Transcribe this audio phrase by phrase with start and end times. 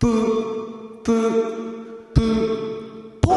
[0.00, 3.34] ぷー、ぷー、ぷー、ぽー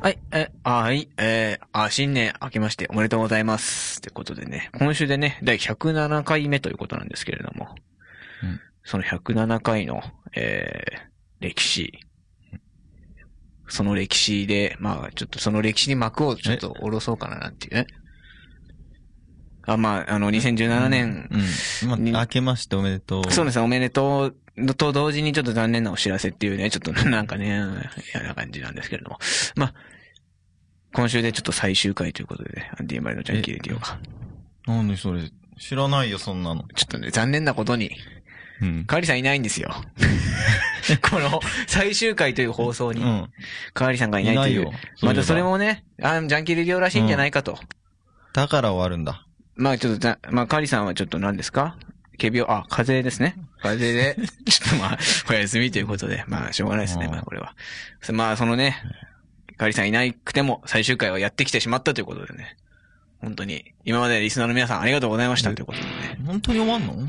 [0.00, 3.98] はい、え、あはい、えー、あ、新年明けましておめでとうございます。
[3.98, 7.74] ってことでね、今週でね、第107回目ということなんですけれども、
[8.42, 10.02] うんその107回の、
[10.34, 12.00] えー、歴史、
[13.68, 17.86] その歴史で、まあ、ちょっとその歴史に幕をちょっと下ろそうかななんていうね。
[19.68, 21.90] あ、まあ、あの、2017年、うん。
[21.90, 23.30] まにあ、明けましておめでとう。
[23.30, 27.60] そうですね、おめでとうと同時にちょっと残念なお知らせっていうね、 ちょっとなんかね、
[28.14, 29.18] 嫌な感じなんですけれども。
[29.56, 29.74] まあ、
[30.94, 33.98] 今週でちょっと最終回ということでね、アンディマリのジャンキーレディオが。
[34.66, 36.64] なんでそれ、知らないよ、そんなの。
[36.74, 37.90] ちょっとね、残念なことに、
[38.62, 38.84] うん。
[38.86, 39.70] カーリさんいないんですよ。
[41.02, 43.30] この最終回という放送に、うん。
[43.74, 44.62] カーリさんがいないという。
[44.62, 44.72] いないよ
[45.02, 47.58] またそれもね、あジャンキーレディオらしいんじゃないかと。
[48.32, 49.27] だから終わるんだ。
[49.58, 51.76] まあちょっとざ、まあカーリさんはちょっと何ですか？
[52.18, 53.36] 仮病、あ、風邪ですね。
[53.60, 54.98] 風邪で、ちょっとまあ、
[55.30, 57.54] お休みということで、まあしょうがないですね、うんまあこれは。
[58.12, 58.76] まあそのね、
[59.56, 62.56] カーリさんいなくても最終回はやってきてしまったということでね。
[63.20, 66.18] 本当に、今までリスナーの皆さんありがとうございましたということでね。
[66.24, 67.06] 本当に終わんの？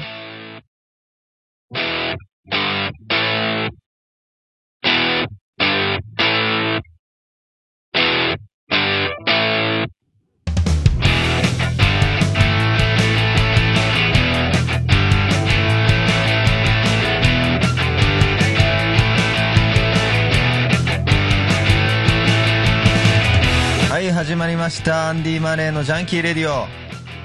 [24.39, 25.09] まりました。
[25.09, 26.65] アンディ・マレーのジャンキー・レディオ。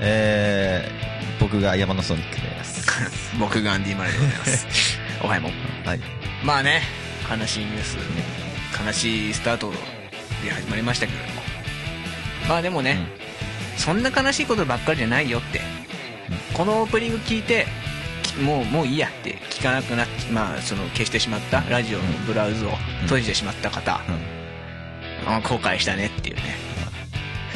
[0.00, 2.88] えー、僕が山のソニックです。
[3.38, 4.98] 僕がアンディマレでございます。
[5.22, 5.42] おはよ
[5.84, 5.88] う。
[5.88, 6.00] はい。
[6.42, 6.82] まあね、
[7.30, 7.98] 悲しいニュース、
[8.84, 9.72] 悲しいスタート
[10.42, 11.42] で始まりましたけれども。
[12.48, 12.98] まあでもね、
[13.76, 15.60] そんな悲しいことばっかりじゃないよって。
[16.52, 17.68] このオープニング聞いて、
[18.24, 22.70] きもう、もういいやって聞かなくなっまあ、その消してしまった、ラジオのブラウズを
[23.02, 24.00] 閉じてしまった方、
[25.26, 26.73] あ後悔したねっていうね。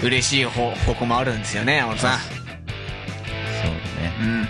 [0.03, 2.19] 嬉しい報報告もあるんですよね、山本さん。
[2.19, 3.71] そう
[4.01, 4.13] ね。
[4.21, 4.49] うん。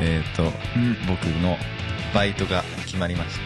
[0.04, 1.58] えっ、ー、と、うん僕の
[2.12, 3.38] バイトが決まりまし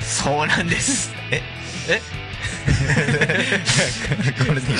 [0.00, 0.04] た。
[0.04, 1.14] そうなんです。
[1.30, 1.42] え？
[1.88, 2.00] え？
[4.46, 4.78] これでいい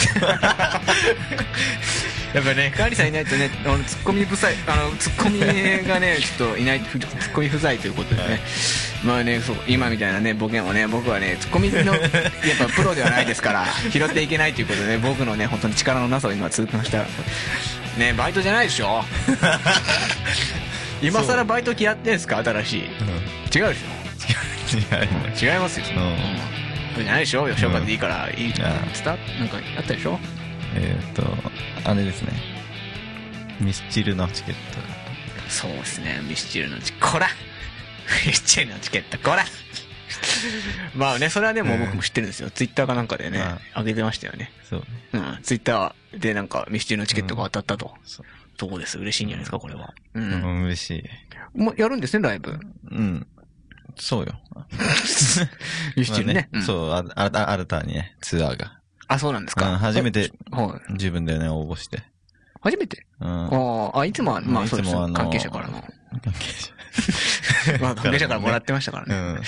[2.34, 5.38] やっぱね、カーリさんいないとね、あの、ツッコミ不在、あの、ツッコミ
[5.86, 8.41] がね、ちょっといない、ツッコミ不在ということでね。
[9.04, 12.10] まあね、そう、今みたいなね、ボケもね、僕はね、ツッコミの、 やっ
[12.59, 17.04] ぱプロではないですから、拾っていけないということでね、僕のね、本当に力のなさを今痛感した。
[17.98, 19.04] ね、バイトじゃないでしょ
[21.03, 22.38] 今更バイト気やってんすか？
[22.42, 22.81] 新しい。
[22.81, 22.88] 違う
[23.69, 23.78] でし
[25.44, 25.86] 違う違いますよ。
[25.91, 26.16] うん。
[26.94, 30.19] そうじゃないでしょ吉岡でいいから、いい、あスタなんかあったでしょ？
[30.75, 31.25] えっ、ー、と、
[31.84, 32.32] あれですね。
[33.60, 34.60] ミスチルのチケット。
[35.48, 37.28] そうですね、ミスチルのチこら
[38.26, 39.44] ミスチルのチケット、こら
[40.94, 42.50] まあね、それはね、もう僕も知ってるんですよ。
[42.50, 44.53] ツイッターかなんかでねあ、上げてましたよね。
[44.69, 44.87] そうね。
[45.12, 47.94] うん、ツイッターでなんかミスチルのチケットが当たったと。
[48.04, 48.26] そう。
[48.56, 49.92] どうです嬉しいんじゃないですか、これは。
[50.15, 50.20] う。
[50.20, 50.91] うんん、嬉し
[51.56, 51.59] い。
[51.59, 52.59] もうやるんですね、ライブ？
[52.91, 53.26] うん。
[53.97, 54.41] そうよ。
[55.97, 56.48] ミスチルね。
[56.65, 58.81] そう、あ、あ、あ新たにね、ツアーが。
[59.09, 59.78] あ、そうなんですうん、か。
[59.78, 60.92] 初めてはい。
[60.92, 62.03] 自分でね、応募して。
[62.60, 63.06] 初めて？
[63.21, 63.47] うん。
[63.47, 65.82] ああ、あ、いつもは、まあそうですいつもあの関係者からの。
[66.22, 66.73] 関係者。
[67.81, 69.41] まあ関係者からもらってましたからね。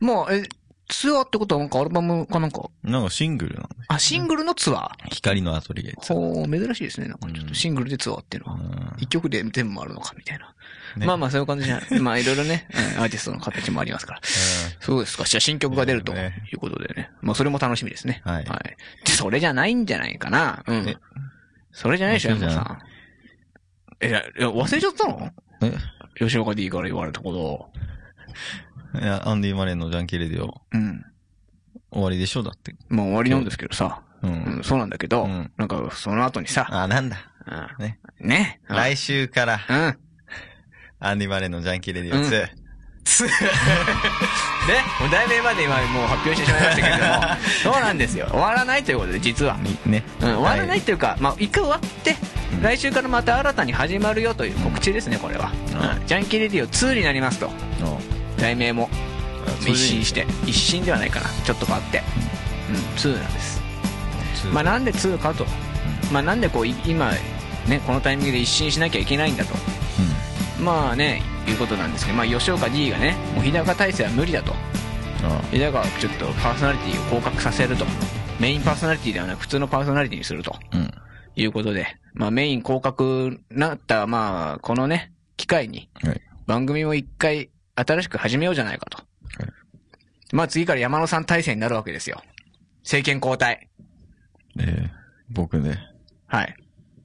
[0.00, 0.48] もう、え、
[0.88, 2.92] ツアーってことはなんかアルバムかなんか、うん。
[2.92, 3.86] なんかシングルなのね。
[3.88, 5.10] あ、シングルのツアー？
[5.10, 5.94] 光のアトリエ。
[5.96, 7.08] ほう、珍しいですね。
[7.08, 8.58] なんかちょっとシングルでツアーっていうのは。
[8.58, 10.54] うん一曲で全部あるのかみたいな。
[10.96, 11.98] ねまあまあそういう感じじゃない。
[12.00, 14.20] まあいろいろね、うんアーティストの形もありますから。
[14.80, 15.24] そうですか。
[15.24, 17.10] じゃあ新曲が出るとねいうことでね。
[17.22, 18.20] まあそれも楽しみですね。
[18.24, 18.76] はいはい。
[19.06, 20.62] で、それじゃないんじゃないかな。
[20.66, 20.96] うんえ？
[21.72, 22.78] それじゃないでしょ、山本さん。
[24.00, 25.30] え、いや忘れちゃったの？
[25.62, 25.72] え？
[26.16, 27.70] 吉岡 D から言われたこ
[28.94, 30.62] いや、アンディ・マレーのジャンキーレディオと。
[30.72, 31.04] うん。
[31.90, 32.42] 終わりでしょ？
[32.42, 32.74] だって。
[32.88, 34.02] まあ終わりなんですけどさ。
[34.22, 34.26] う。
[34.26, 37.16] うんん、そうなんだけど、うんなんかその後にさ、あ、なんだ。
[37.78, 37.98] うんね。
[38.20, 38.60] ね。
[38.68, 39.98] うん来週から、うん。
[41.00, 42.48] アンディ・マレーのジャンキーレディオ2。
[43.04, 43.26] つ
[44.66, 47.22] ね、もう題名まで今もう発表してしまいましたけれども、
[47.62, 48.26] そうなんですよ。
[48.30, 49.58] 終わらないということで、実は。
[49.62, 50.02] にね。
[50.20, 55.50] うん、終わらないというか、まあ、一回終わって、うん来週からまた新たに始まるよという告知ですね、これは。
[55.72, 57.50] うんうんジャンキーレディオ2になりますと。
[57.82, 58.88] お題名も
[59.60, 60.26] 一新して。
[60.46, 61.28] 一新ではないかな。
[61.44, 62.02] ちょっと変わって。
[62.70, 63.60] うん、2なんです。
[64.52, 65.46] まあ、なんで2かと。
[66.12, 67.10] まあ、なんでこう、い今、
[67.66, 69.54] ね、このタイミングで一新しなきゃいけないんだと。
[70.64, 74.52] まあね、いうことなんですけど、まあ、吉岡 D がね、もう日高体制は無理だと。
[74.52, 75.58] うん。
[75.58, 77.84] 日高はちょっとパーソナリティを降格させると。
[78.40, 80.56] メインパーソナリティではなく普通のパーソナリティにすると。
[80.72, 80.90] うん。
[81.36, 86.20] いうことで、まあメイン降格なった、まあ、このね、機会に、はい。
[86.46, 88.98] 番組を一回新しく始めようじゃないかと。
[88.98, 89.52] はい
[90.32, 92.20] まあ次から山野さん体制になるわけですよ。
[92.82, 93.68] 政権交代。
[94.56, 94.90] で、
[95.30, 95.78] 僕で。
[96.26, 96.56] はい。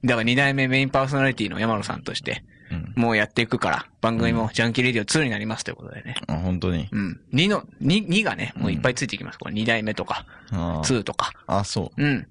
[0.02, 2.49] だから二代目メインパーソナリティの山野さんとして、うん。
[2.94, 6.14] もうやっていくから、番組もジャンキーレディオ2になりますということでね。
[6.28, 6.88] あ、本当に？
[6.90, 7.20] うん。
[7.32, 9.38] 2の、2、2がね、もういっぱいついてきます。
[9.38, 11.32] これ2代目とか、あ2とか。
[11.46, 11.58] あ。
[11.58, 12.26] あ、そうん。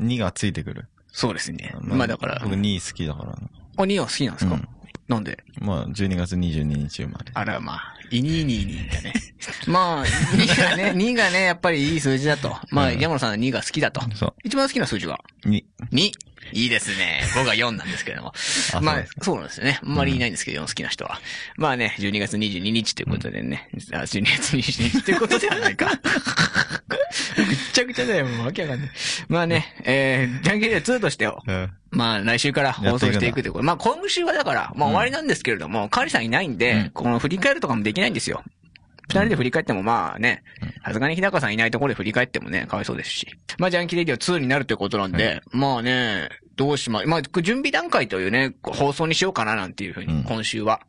[0.00, 0.04] う。
[0.04, 0.86] 2がついてくる。
[1.10, 1.74] そうですね。
[1.80, 3.38] まあだから、僕2好きだからな。
[3.78, 4.68] あ、2は好きなんですか、うん
[5.08, 5.42] なんで？
[5.60, 7.30] まあ、12月22日生まれ。
[7.32, 9.14] あら、まあ、イニーニーニーだね。
[9.66, 12.54] まあ、2がね、 2がね、やっぱりいい数字だと。
[12.70, 14.02] まあ、うん山野さんは2が好きだと。
[14.14, 15.18] そ一番好きな数字は？
[15.46, 15.48] う。
[15.48, 15.64] 2。
[15.92, 16.12] 2。
[16.52, 17.22] いいですね。
[17.34, 18.32] 僕は4なんですけれども。
[18.74, 19.80] あまあそうなんですよね。
[19.82, 21.20] あんまりいないんですけど、4好きな人は。
[21.56, 23.68] まあね、12月22日ということでね。
[23.92, 25.90] あ、12月22日ということではないか。
[27.36, 28.90] ぐっちゃぐちゃだよ、もうわけわかんない。
[29.28, 31.70] まあね、えー、ジャンキーレ2としてを、うん。
[31.90, 33.64] まあ来週から放送していくということ。
[33.64, 38.42] まあ今週はだから、まあ終わりなんですけれども、カリさんいないんで、うんこの振り返るとかもできないんですよ。
[39.08, 40.42] 二人で振り返ってもまあね、
[40.84, 43.26] さすがに日高さんいないところで振り返ってもね、かわいそうですし。
[43.58, 50.80] まあジャンキーレディオ2になるということなんで、まあね、どうしま、まあ準備段階というね、放送にしようかななんていうふうに、うん今週は。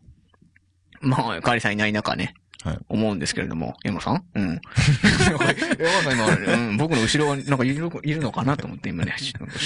[1.01, 2.77] まあ、カリさんいない中ね、はい。
[2.89, 4.25] 思うんですけれども、山野さん？
[4.36, 4.60] うん。
[5.80, 9.15] 山野さん今、うん、僕の後ろになんかいるいるのかなと思って今ね、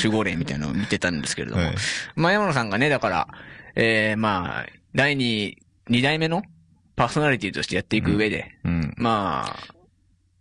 [0.03, 1.63] 守護霊みたいなのを見てたんですけれども。
[1.63, 1.75] はい。
[2.15, 3.27] まあ、山野さんがね、だから、
[3.75, 5.57] えー、まあ、第二、
[5.89, 6.43] 二代目の
[6.95, 8.93] パーソナリティとしてやっていく上で、うん。
[8.97, 9.73] まあ、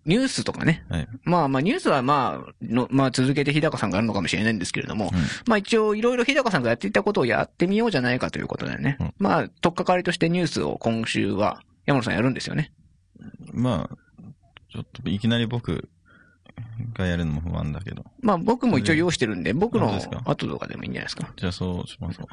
[0.05, 0.85] ニュースとかね。
[0.89, 1.09] はい。
[1.25, 8.97] まあまあ、ニュースはまあ、の、まあ続けて日高さんがやるのかもしれないんですけれども、うんまあ一応いろいろ日高さんがやっていたことをやってみようじゃないかということでね。
[9.01, 12.73] うんまあ、とっかかりとしてニュースを今週は山野さんやるんですよね。
[13.53, 13.97] まあ、
[14.73, 15.89] ちょっといきなり僕
[16.95, 18.05] がやるのも不安だけど。
[18.21, 21.33] まあ僕も一応用意してるんで、僕の後とかでもいいんじゃないですか。
[21.37, 22.27] じゃあそうしましょう。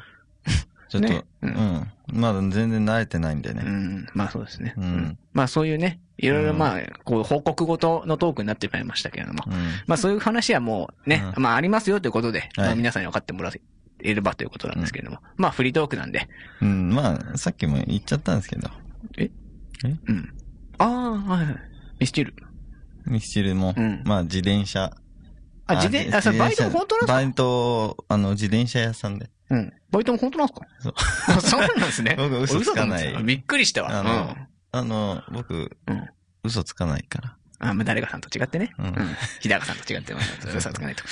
[0.90, 1.92] ちょっと、ねううんん。
[2.12, 3.62] まだ全然慣れてないんでね。
[3.64, 4.74] うん、まあそうですね。
[4.76, 9.44] うんまあそういうね、いろいろまあ、こう報告ごとのトークになってしまいましたけれども。
[9.46, 9.54] うん。
[9.86, 13.52] まあそういう話はもうね、うまあありますよということで、まあはい皆さんに分かってもら
[14.02, 15.18] えればということなんですけれども。
[15.36, 16.28] まあフリートークなんで。
[16.60, 18.68] うん、まあ、さっきも言っちゃったんですけど。
[20.08, 20.34] うん。
[20.78, 21.56] ああ、はいはい。
[22.00, 22.34] ミスチル。
[23.06, 24.92] ミスチルも、うんまあ自転車。
[25.66, 27.12] あ、自転、あ、それバイトも本当なんですか？
[27.12, 29.30] バイト、あの、自転車屋さんで。
[29.50, 29.72] うん。
[29.90, 30.66] バイトも本当なんですか？
[30.80, 30.94] そう
[31.36, 32.14] あ そうなんですね。
[32.16, 33.98] 僕嘘つかないびっくりしたわ。
[33.98, 34.36] あの
[34.72, 36.08] あの、僕、うん。
[36.44, 37.36] 嘘つかないから。
[37.58, 38.72] あ、まあ、誰かさんと違ってね。
[38.78, 39.16] ううんん。
[39.40, 40.22] 日高さんと違って、まあ、
[40.56, 41.02] 嘘つかないと。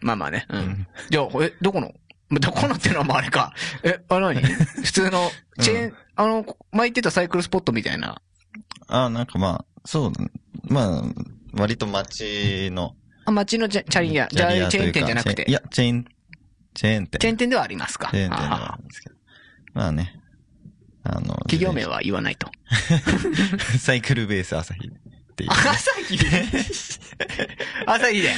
[0.00, 0.46] まあまあね。
[0.48, 0.86] ううんん。
[1.10, 1.92] じゃあ、え、どこの？
[2.30, 3.52] どこのっていうのはもうあれか。
[3.82, 4.40] え、あ、何？
[4.84, 5.30] 普通の、
[5.60, 8.22] チェーン、あの、前言ってたサイクルスポットみたいな。
[8.86, 10.12] あ、なんかまあ、そう、
[10.72, 11.02] まあ、
[11.54, 12.94] 割と街の。
[13.26, 15.44] あ、街のチャチャリア、じゃあ、チェーン店じゃなくて。
[15.48, 16.04] いや、チェーン、
[16.74, 17.18] チェーン店。
[17.18, 18.08] チェーン店ではありますか。
[18.10, 19.14] チェーン店ではああるんですけど。
[19.74, 20.20] まあね。
[21.04, 22.50] あの、企業名は言わないと。
[23.78, 24.90] サイクルベース朝日
[25.38, 25.50] っていう。
[25.50, 26.26] 朝日で？
[27.86, 28.32] 朝日で。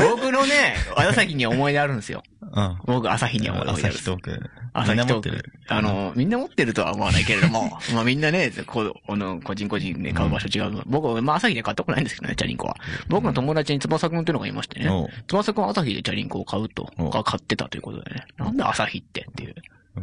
[0.00, 2.22] 僕のね、朝日には思い出あるんですよ。
[2.40, 2.78] うん。
[2.86, 3.94] 僕、朝日には思い出あ朝る。
[3.94, 4.50] 日トーク。
[4.72, 5.52] 朝日トークみんな持ってる。。
[5.68, 10.82] あの、みんな持ってるとは思わないけれども、 まあみんなね、こう、あの、個人個人で買う場所違う。
[10.86, 12.76] 僕、まあ朝日で買ったことないんですけどね、チャリンコは。
[13.08, 15.14] 僕の友達に翼くんっていうのがいましておうね。
[15.28, 16.84] 翼くんは朝日でチャリンコを買うと
[17.24, 18.24] 買ってたということでね。
[18.38, 19.50] なんで朝日ってっていう。
[19.50, 19.62] うん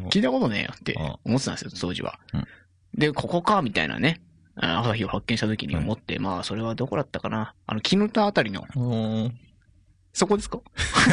[0.10, 0.94] 聞いたことねえよって
[1.24, 2.48] 思ってたんですよ、当時はうん。
[2.98, 4.20] で、ここか、みたいなね。
[4.58, 7.54] あ朝日を発見した時に思って、まあ、それはどこだったかな。
[7.68, 8.66] あの、絹田あたりの、
[10.14, 10.60] そこですか？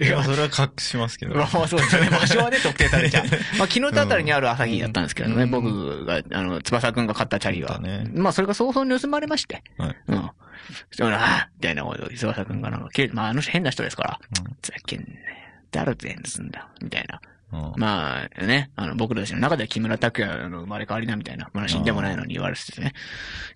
[0.00, 0.04] え？
[0.04, 1.34] いや、それは隠しますけど。
[1.34, 2.10] まあまあそうですよね。
[2.14, 3.24] 場所はね、特定されちゃう。
[3.58, 7.80] まあ、昨日あたりにある朝日だったんですけどね、うん僕が、あの、翼くんが買ったチャリは。
[7.80, 9.64] ねまあ、それが早々に盗まれまして。
[9.76, 10.30] はいうん。
[10.92, 15.06] そら、あみたいなことを、翼くんがなんか、けまあ、あの人変な人ですから、うんざけんね
[15.72, 17.20] 誰全すんだ、みたいな。
[17.52, 21.50] うんまあ、ね、あの、僕たちの中では木村拓哉の生まれ変わりだみたいな。
[21.52, 22.92] まだ死んでもないのに言われててね。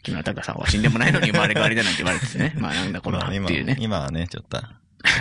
[0.03, 2.55] 木村拓哉さんは死んでもないのに生まれ変わりだなんて言われててね。
[2.59, 3.77] まあなんだこれはっていうね。
[3.79, 4.61] 今はね、ちょっと。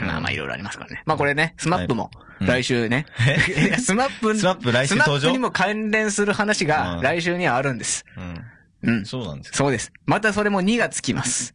[0.05, 1.03] まあまあいろいろありますからね。
[1.05, 3.05] まあこれね、スマップもうん来週ね。
[3.77, 8.05] スマップ、スマップ来週スマ登場ップにも関連する話がうん来週にはあるんです。
[8.83, 8.95] うん。
[8.95, 9.05] うん。
[9.05, 9.91] そうなんですかそうです。
[10.05, 11.53] またそれも2がつきます。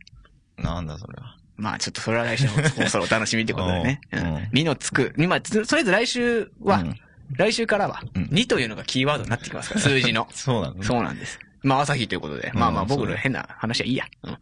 [0.56, 1.36] なんだそれは。
[1.56, 4.00] まあちょっとそれは来週の放送お楽しみってことでね。
[4.12, 5.14] うんうん2のつく。
[5.18, 6.96] 今、つとりあえず来週はうん、
[7.36, 10.28] 来週からはうん2というのがキーワードになってきますから、 数字の。
[10.32, 10.84] そうなんだ。
[10.84, 11.38] そうなんです。
[11.62, 12.52] まあ朝日ということで。
[12.54, 14.04] まあまあうんそう僕の変な話はいいや。
[14.22, 14.38] うんうん。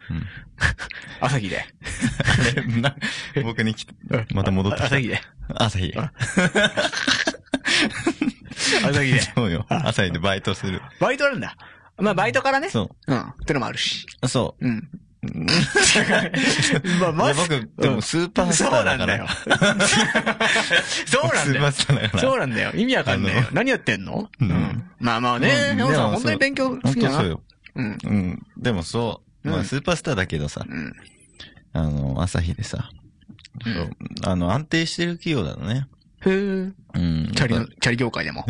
[1.20, 1.60] 朝日で。
[1.60, 1.64] あ
[2.60, 2.96] れな
[3.42, 3.94] 僕に来て、
[4.34, 4.86] また戻ってきた。
[4.86, 5.20] 朝日で。
[5.54, 5.94] 朝日。
[8.84, 9.20] 朝日で。
[9.20, 9.66] そうよ。
[9.68, 10.82] 朝日でバイトする。
[11.00, 11.56] バイトあるんだ。
[11.98, 12.68] まあバイトからね。
[12.68, 13.18] そうん。
[13.18, 14.06] ってのもあるし。
[14.22, 14.28] う。
[14.28, 14.88] そうん。
[15.26, 17.00] う。
[17.00, 19.26] まあ、まいや僕、でもスーパースターだから。
[21.06, 21.58] そうなんだよ。
[21.58, 22.22] スーパースターだから。
[22.22, 22.72] そうなんだよ。
[22.74, 23.42] 意味わかんないよ。
[23.52, 24.28] 何やってんの？
[24.40, 27.22] うんまあまあね、本さんでも本当に勉強好本きだな。
[27.22, 27.42] うよ。
[27.74, 27.98] うん。
[28.04, 28.42] うん。
[28.56, 29.48] でもそう。
[29.48, 30.92] まうんあ、スーパースターだけどさ、うん。
[31.72, 32.90] あの、朝日でさ、
[33.64, 33.90] うんそう
[34.24, 35.86] あの、安定してる企業だね。
[36.24, 36.32] へえ。
[36.32, 37.32] うん。
[37.34, 38.44] チャリチャリ業界でも。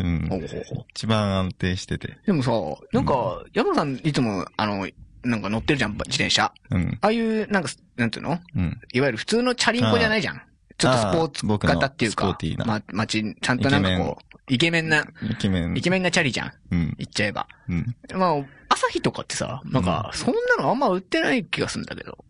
[0.95, 2.17] 一番安定してて。
[2.27, 2.53] でもさ、
[2.93, 4.89] なんか、山田さんいつも、あの、
[5.27, 6.53] なんか乗ってるじゃん、自転車。
[6.71, 6.99] うん。
[7.01, 8.39] ああいう、なんか、なんていうの？
[8.55, 8.81] うん。
[8.93, 10.43] いわゆる普通のチャリンコじゃないじゃん。
[10.79, 15.77] ちょっとスポーツ型っていうかスポーティー、なま、まち、ちゃんとなんかこう、イケメンな、イケメン。
[15.77, 16.53] イケメンなチャリじゃん。
[16.71, 16.95] うん。
[16.99, 17.49] 言っちゃえば。
[17.69, 17.97] うん。
[18.15, 22.25] まあ、朝日とかってさ、なんか、そんなのあんま売ってない気がするんだけど。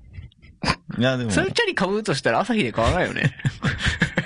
[0.98, 3.34] いや、でも、そういうチャリ買うとしたら朝日で買わないよね。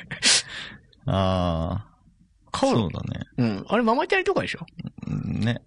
[1.06, 1.86] ああ。
[2.52, 2.80] 買うの？
[2.80, 3.26] そうだね。
[3.38, 3.64] うん。
[3.68, 4.66] あれママチャリとかでしょ？
[5.06, 5.62] うんね。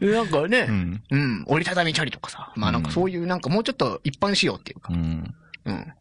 [0.00, 1.02] なんかね、うん。
[1.10, 2.52] うん、折りたたみチャリとかさ。
[2.56, 5.34] まあなんかそういうなんかもうちょっと一般仕様っていうかう、ん。
[5.66, 5.92] うん。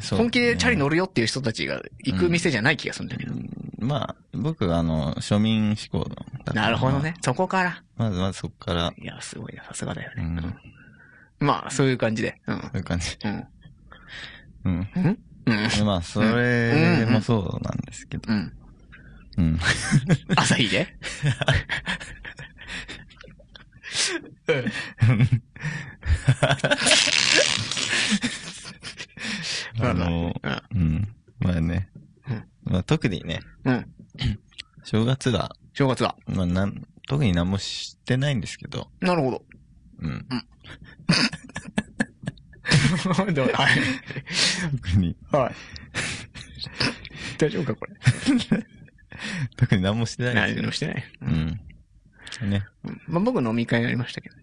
[0.00, 0.92] そう本気でチャリ乗る。
[0.94, 3.34] るよっていう人たちが行く店じゃない気がするんだけど。
[3.80, 6.08] まあ、僕、あの、庶民志向
[6.44, 7.14] だなるほどね。。
[7.20, 7.82] そこから。
[7.96, 10.22] まず、まずそこから、いや、すごいな、さすがだよね。
[10.22, 10.54] うんうん
[11.40, 12.40] まあ、そういう感じで。
[12.46, 12.60] うん。
[12.60, 13.18] そういう感じ。
[13.24, 13.46] うん。
[14.64, 14.88] うん。
[14.94, 15.18] うん？
[15.46, 15.50] う
[15.82, 15.86] ん。
[15.86, 18.32] まあ、それもそうなんですけど。
[18.32, 18.52] うん。
[19.38, 19.58] うん。
[20.36, 20.86] 朝日で？
[29.80, 30.34] あの、
[30.74, 31.08] うん。
[31.40, 31.88] まあね
[32.28, 32.44] うん。
[32.64, 33.86] まあ、特にね、うん。
[34.84, 36.16] 正月が、正月は。
[36.26, 39.44] まあ、なん、特に何もしてないんですけど、なるほど。
[40.00, 40.26] うん。
[43.34, 43.78] どう はい。
[44.72, 45.54] 特に、はい。
[47.38, 47.94] 大丈夫か、これ。
[49.64, 50.72] 特に何もしてないんです何も。
[50.72, 51.04] してない。
[51.22, 51.60] うん。
[52.50, 52.66] ね。
[52.84, 54.42] うんまあ、僕飲み会がありましたけどね。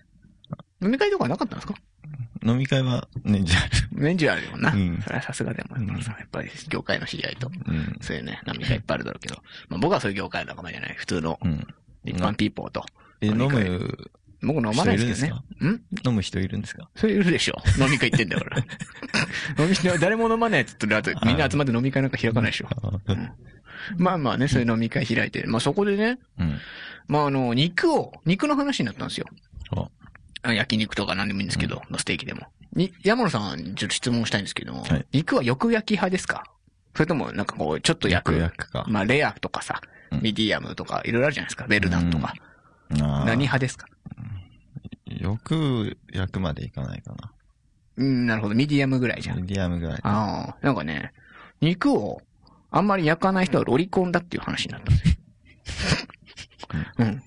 [0.82, 1.76] 飲み会とかなかったんですか？
[2.44, 3.72] 飲み会は年中ある。
[3.92, 4.72] 年中あるよな。
[4.72, 7.98] うんそれはさすがでも、うんやっぱり業界の知り合いと、うん。
[8.02, 9.36] そういうね、飲み会いっぱいあるだろうけど、
[9.70, 10.96] まあ僕はそういう業界の仲間じゃない。
[10.98, 11.68] 普通のうん。
[12.04, 12.84] 一般ピーポーと。
[13.22, 14.12] え、飲飲み会む、
[14.42, 15.68] 僕飲まないですけどね。
[15.70, 16.90] ん飲む人いるんですか？
[16.96, 17.62] それいるでしょ。
[17.80, 18.58] 飲み会行ってんだから。
[19.64, 22.68] 飲み会、誰も飲まないやつってあとみんな集まって飲み会なんか開かないでしょ。
[23.98, 26.58] まあまあね、そういう飲み会開いて、まあそこでね、うん。
[27.08, 29.28] まああの、肉を、肉の話になったんですよ。
[30.44, 32.48] 焼肉とか何でもいいんですけど、ステーキでも。
[32.74, 36.44] に、山野さん、ちょっと質問したいんですけども、はい肉はよく焼き派ですか？
[36.96, 38.34] それとも、なんかこう、ちょっと焼く。
[38.38, 38.86] 焼くか。
[38.88, 41.66] まあ、レアとかさ、うんミディアムとか、いろいろあるじゃないですか。
[41.68, 42.34] ウェルダンとか。
[42.92, 43.88] あー何派ですか？
[45.06, 47.32] よく焼くまでいかないかな。
[47.98, 48.56] うん、なるほど。
[48.56, 49.38] ミディアムぐらいじゃん。
[49.38, 50.00] ミディアムぐらい。
[50.04, 51.14] ああ、なんかね、
[51.62, 52.22] 肉を
[52.72, 55.16] あんまり焼かない人はロリコンだっていう話になったんですよ。
[57.00, 57.24] うん。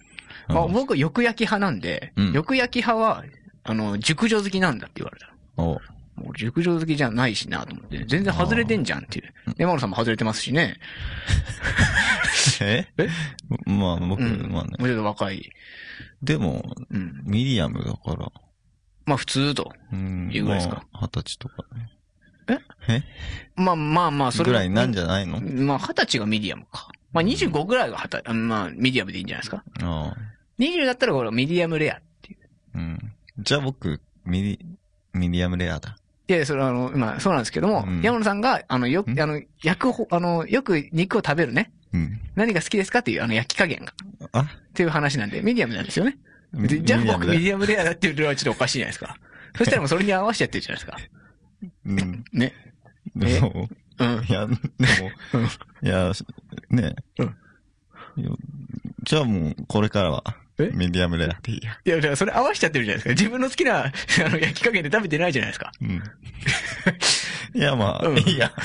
[0.49, 3.25] まあ、うん僕、よく焼き派なんで、うんよく焼き派は、
[3.63, 5.33] あの、熟女好きなんだって言われた。
[5.57, 5.81] お
[6.17, 9.35] もう熟女好きじゃないしなと思って、全然外れてんじゃんっていう。
[9.59, 10.79] 山野さんも外れてますしね。
[12.61, 12.87] え？
[12.99, 13.09] え？
[13.67, 14.49] まあ、僕、うん。
[14.53, 14.85] まあねも。
[14.85, 15.51] うちょっと若い。
[16.23, 17.23] でも、うん。
[17.25, 18.31] ミディアムだから。
[19.07, 19.73] まあ普通と。
[19.93, 20.31] うん。
[20.33, 21.91] いうぐらいですかまあ二十歳とかね。
[23.57, 25.41] まあまあまあ、それぐらいなんじゃないの？
[25.41, 26.89] まあ二十歳がミディアムか。
[27.13, 29.63] まあ25ぐらいが二十歳、まあミディアムでいいんじゃないですか。
[29.83, 30.17] ああ。
[30.59, 32.39] 20だったらこれミディアムレアっていう。
[32.75, 32.99] うん。
[33.39, 34.59] じゃあ僕、ミディ、
[35.13, 35.97] ミディアムレアだ。
[36.27, 39.21] いやいや、それはあの、まあそうなんですけども、うん山野さんが、あの、よく、ん？
[39.21, 41.73] あの、焼くほ、あの、よく肉を食べるね。
[41.93, 42.21] うん。
[42.35, 43.93] 何が好きですかっていう、あの、焼き加減が。
[44.33, 44.41] あ？
[44.41, 46.19] っていう話なんで、ミディアムなんですよね。
[46.53, 49.17] でじゃあ僕ミディアムレアだっていうのはちょっとおかしいじゃないですか。
[49.57, 50.99] そしたらもうそれに合わせちゃってるじゃないですか。
[51.87, 52.25] うん。
[52.33, 52.53] ね。
[53.15, 53.69] でも、
[53.99, 54.25] うん。
[54.25, 54.59] いや、でも、
[55.83, 56.13] いや、
[56.71, 57.37] ねうん
[59.03, 60.23] じゃあもう、これからは、
[60.59, 60.71] え？
[60.73, 61.79] ミディアムレアでいいや。
[61.85, 63.21] いや、だからそれ合わせちゃってるじゃないですか。
[63.21, 63.93] 自分の好きな、あ
[64.31, 65.73] の、焼き加減で食べてないじゃないですか。
[65.81, 66.01] うん。
[67.55, 68.53] いや、まあ、うんいいや。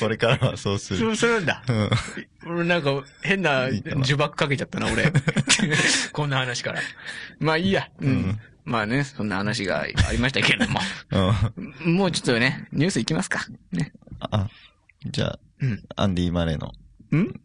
[0.00, 0.98] これからはそうする。
[0.98, 1.62] そう、そうなんだ。
[1.68, 1.90] うん。
[2.58, 5.12] 俺なんか、変な呪縛かけちゃったな、俺。
[6.12, 6.80] こんな話から。
[7.38, 7.88] まあいいや。
[8.00, 8.08] うん。
[8.08, 10.80] うんまあね、そんな話がありましたけれども。
[11.86, 11.94] うん。
[11.94, 13.46] もうちょっとね、ニュースいきますか。
[13.72, 13.92] ね。
[14.20, 14.48] あ、
[15.06, 15.82] じゃあ、うん。
[15.96, 16.66] アンディ・マレーの、
[17.16, 17.40] ん？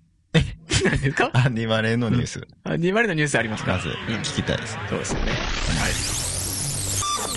[0.83, 1.29] 何ですか？
[1.33, 3.73] アンディ・マレーのニュース、あ、2割のニュースありますか？
[3.73, 4.77] まずうん聞きたいです。
[4.89, 5.31] そうですよね。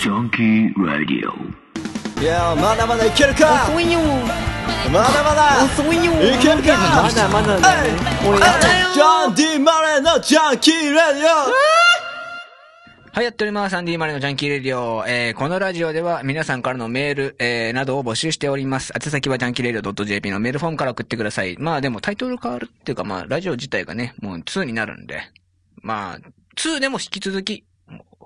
[0.00, 1.30] Junkie Radio.
[2.20, 3.64] いやまだまだいけるか？
[3.68, 3.98] 遅いよ
[4.92, 7.02] まだまだ遅いよいけるか？
[7.02, 7.94] まだまだだよ。
[8.26, 11.24] 俺やだよジャンディ・マレーのジャンキー・ラディ
[13.14, 13.76] はい、やっております。
[13.76, 15.06] アンディマレのジャンキーレディオ。
[15.06, 18.92] えー、このラジオでは皆さんからのメール、えー、などを募集しております。
[18.92, 21.54] 宛先はジャンキーレディオ .jp のメールフォームから送ってください。
[21.60, 25.20] まあでもタイトル変わるっていうかまあ、ラジオ自体がね、もう2になるんで。
[25.80, 26.18] まあ、
[26.56, 27.64] 2でも引き続き、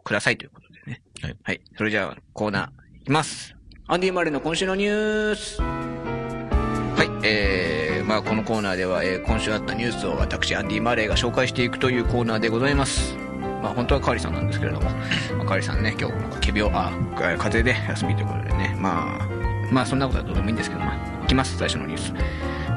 [0.04, 1.02] くださいということでね。
[1.21, 1.37] はい。
[1.42, 1.61] はい。
[1.76, 3.54] それじゃあ、コーナーいきます。
[3.88, 5.61] アンディ・マレーの今週のニュース。
[5.61, 7.26] はい。
[7.28, 13.27] えー、まあこのコーナーでは、えー今週あったニュースを私、アンディ・マレーが紹介していくというコーナーでございます。
[13.62, 14.90] まあ本当はカーリさんなんですけれども、
[15.38, 16.14] まあ、カーリさんね、今日、
[16.46, 19.26] 仮病、あ、風邪で休みということでね、まあ、
[19.70, 22.12] まあそんなことはどうでもいいんですけど、まあ、いきます、最初のニュース。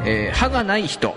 [0.04, 1.16] えー歯がない人、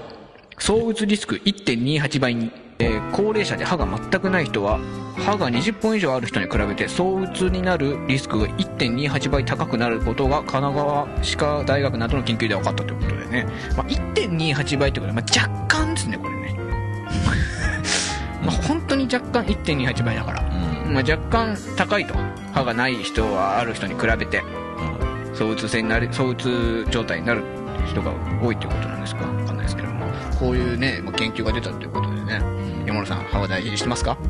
[0.58, 4.80] 躁うつリスク1.28倍に、えー高齢者で歯が全くない人は
[5.16, 16.58] 歯が20本以上ある人に比べて躁うつになるリスクが1.28倍高くなることが神奈川歯科大学などの研究で分かったということでね、まあ、1.28倍ってことで、まあ、若干ですねこれね
[18.44, 20.42] まあ本当に若干1.28倍だから、
[20.86, 20.94] うん。
[20.94, 22.14] まあ、若干高いと。
[22.52, 24.42] 歯がない人はある人に比べて
[25.34, 27.42] 躁うつ性になる躁うつ状態になる
[27.88, 29.24] 人が多いということなんですか？
[29.26, 30.06] わかんないですけども。
[30.38, 32.40] こういうね、まあ、研究が出たということでね。
[32.86, 34.16] 山野さん歯は大事にしてますか？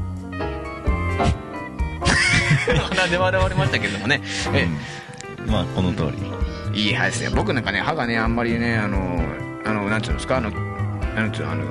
[2.88, 4.23] 鼻で笑われましたけどもね。
[4.54, 4.66] え
[5.44, 5.50] うん。
[5.50, 6.11] まあ、この通
[6.73, 6.80] り。
[6.80, 7.30] いい歯ですよ。
[7.35, 9.23] 僕なんかね歯がねあんまりねあの
[9.64, 10.38] あのなんていうんですか？
[10.38, 10.50] あの
[11.14, 11.64] なんていうのあの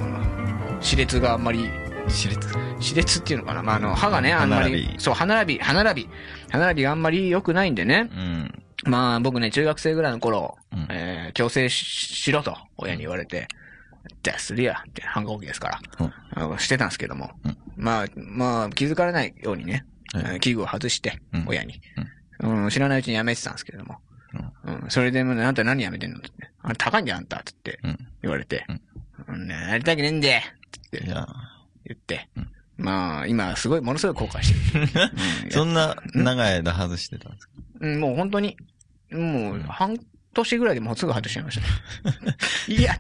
[0.79, 1.69] 歯列があんまり
[2.07, 2.47] 私立。
[2.79, 6.09] 歯列っていうのかな、まあ、あの歯がねあんまりそう歯並び歯並び。
[6.49, 8.09] 歯並びがあんまり良くないんでね。
[8.11, 8.63] うん。
[8.85, 10.87] まあ僕ね、中学生ぐらいの頃、うん。
[10.89, 13.47] えー、矯正ししろと、親に言われて、
[14.21, 15.79] じゃあするや、って反抗期ですから、
[16.35, 17.57] あのしてたんですけども、うん。
[17.77, 21.81] まあ、まあ、気づかれないようにね、はいえー器具を外してうん、親に、
[22.41, 22.69] うん。
[22.69, 23.99] 知らないうちにやめてたんですけども、
[24.65, 24.85] うん。
[24.89, 26.17] それでもうね、あんた何やめてんの？
[26.17, 26.29] って
[26.61, 27.97] あれ高いんだよ、あんた、つってうん。
[28.21, 28.65] 言われて、
[29.29, 30.41] うん、ねやりたくねえんで、
[30.71, 31.05] つって。
[31.05, 31.25] いや、
[31.85, 32.29] 言って、
[32.77, 34.87] まあ、今、すごい、ものすごい後悔してる。
[35.45, 37.53] うんそんな長い間外してたんですか？
[37.81, 38.57] うん、もう本当に、
[39.11, 39.97] もう、半
[40.33, 41.59] 年ぐらいでもうすぐ外しちゃいまし
[42.01, 42.35] たね。
[42.67, 42.97] いや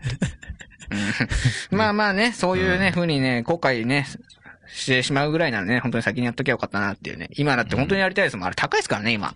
[1.71, 4.05] まあまあね、そういうね、風にね、後悔ね、
[4.67, 7.29] してしまうぐらいならね、本当に先にやっときゃよかったなっていうね。
[7.35, 8.45] 今だって本当にやりたいですもん。
[8.47, 9.29] あれ高いですからね、今。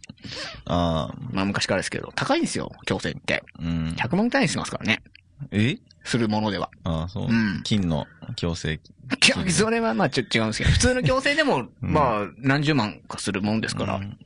[0.66, 2.12] ああ、まあ昔からですけど。
[2.16, 3.44] 高いんですよ、矯正って。
[3.60, 3.96] うん。
[3.98, 5.02] 100万単位しますからね。
[5.52, 5.78] え？
[6.04, 6.70] するものでは。
[6.84, 7.62] ああ、そううん。
[7.64, 8.74] 金の矯正。
[8.74, 8.80] い
[9.46, 14.18] や、それはまあちょっと違うんですけど、普通の矯正でも、 まあ、何十万かするもんですから、うん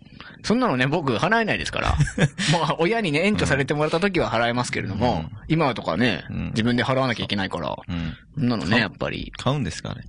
[0.44, 1.96] そんなのね、僕払えないですから。
[2.52, 8.16] まあ、親にね、援助されてもらった時は払えますけれども、うん今はとかね、うん自分で払わなきゃいけないから、うん。
[8.38, 9.32] そんなのね、やっぱり。
[9.38, 10.04] 買うんですかあれ。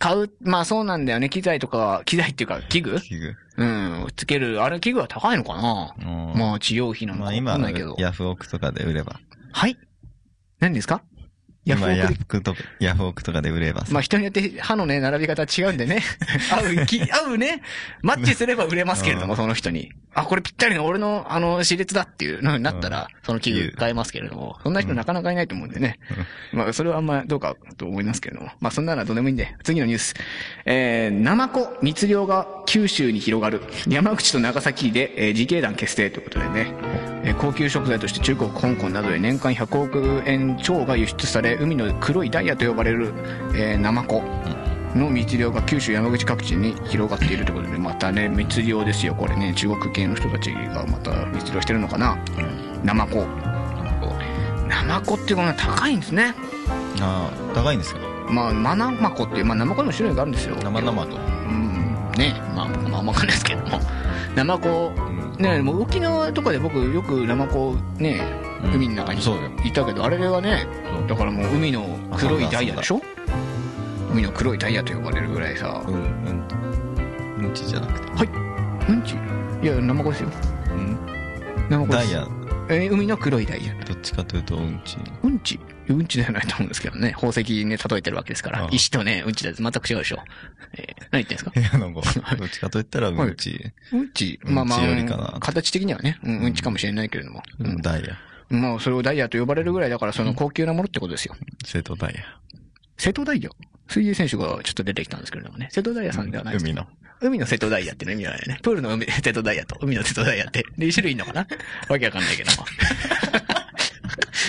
[0.00, 3.00] 買う、まあそうなんだよね、機材とか、機材っていうか、器具？
[3.00, 3.36] 器具。
[3.56, 5.94] うん、つける、あれ器具は高いのかな？
[6.00, 9.20] うんまあ治療費なのかわかまあ今んないけど。、ヤフオクとかで売れば。
[9.52, 9.76] はい
[10.60, 11.02] 何ですか？
[11.68, 13.92] ヤフオクでフオクとか、ヤフオクとかで売ればさ。
[13.92, 16.02] まあ人によって歯のね、並び方違うんでね。
[16.50, 17.62] 合う、き合うね。
[18.02, 19.92] マッチすれば売れますけれども、うんその人に。
[20.14, 25.98] あ、これぴったりの俺の、あの、歯列だっていうのになったら、その器具買えますけれども、そんな人なかなかいないと思うんでね。
[26.52, 28.50] まあ、それはあんまどうかと思いますけれども。
[28.60, 30.14] まあ、そんなのはどうでもいいんで、次のニュース。
[30.64, 33.62] えー、ナマコ密漁が九州に広がる。
[33.86, 36.72] 山口と長崎で、えー自警団結成ということでね。
[37.24, 43.12] えー高級食材として中国、香港などで年間100億円超が輸出され、海の黒いダイヤと呼ばれる、
[43.54, 44.22] えーナマコ
[44.94, 49.52] の密漁が九州、山口各地に広がっているということで、またね、密漁ですよ、これね。
[49.54, 52.16] 中国系の人たちがまた密漁してるのかな。
[52.82, 53.26] ナマコ。
[54.66, 56.34] ナマコっていうのは高いんですね。
[57.00, 58.00] ああ、高いんですか？
[58.30, 60.56] まあ、マナマコっていう、まあ、ナマコにも種類があるんですよ。
[60.56, 61.16] 生々と。
[61.16, 63.78] うん、ね、まあ、僕もあんまわかんないですけども。
[64.38, 64.92] ナマコ、
[65.38, 68.20] ね、もう沖縄とかで僕よくナマコね、
[68.62, 68.74] うん。
[68.74, 69.20] 海の中に
[69.64, 70.64] いたけど、あれはね、
[71.08, 73.02] だからもう海の黒いダイヤでしょ？
[74.12, 75.82] 海の黒いダイヤと呼ばれるぐらいさ。
[75.84, 77.46] う、ん、うん。
[77.46, 77.52] うん。
[77.52, 78.28] ちじゃなくて。
[78.88, 79.02] うん。
[79.02, 79.16] ち
[79.60, 80.28] いや、ナマコですよ。
[80.70, 80.96] うん。
[81.68, 82.12] ナマコです。
[82.12, 82.28] ダイヤ、
[82.70, 83.74] えー海の黒いダイヤ。
[83.84, 84.96] どっちかというとうんち。
[85.22, 85.58] うんち？
[85.88, 87.12] うんちではないと思うんですけどね。
[87.12, 88.68] 宝石にね、例えてるわけですからああ。
[88.70, 90.18] 石とね、うんちだと全く違うでしょ。
[90.74, 91.52] えー何言ってんですか？
[91.58, 92.02] いや、なんか、
[92.36, 93.72] どっちかと言ったらうんち。
[93.92, 97.42] うんち、うんちまあまあよりかな、形的にはね、うん、うんちかもしれないけれども。
[97.58, 98.16] ううんんダイヤ。
[98.50, 101.34] まあ、それをダイヤと呼ばれるぐらいだから、その高級なものってことですよ。
[101.66, 102.22] 瀬戸ダイヤ。
[102.96, 103.50] 瀬戸ダイヤ？
[103.88, 105.68] 水泳選手がちょっと出てきたんですけれどもね。
[105.72, 106.86] 瀬戸ダイヤさんではないです海の。
[107.20, 108.58] 海の瀬戸ダイヤっての意味はないね。
[108.62, 111.46] プールの海 瀬戸ダイヤと海の瀬戸ダイヤって、2種類いんのかな？
[111.88, 112.64] わけわかんないけども。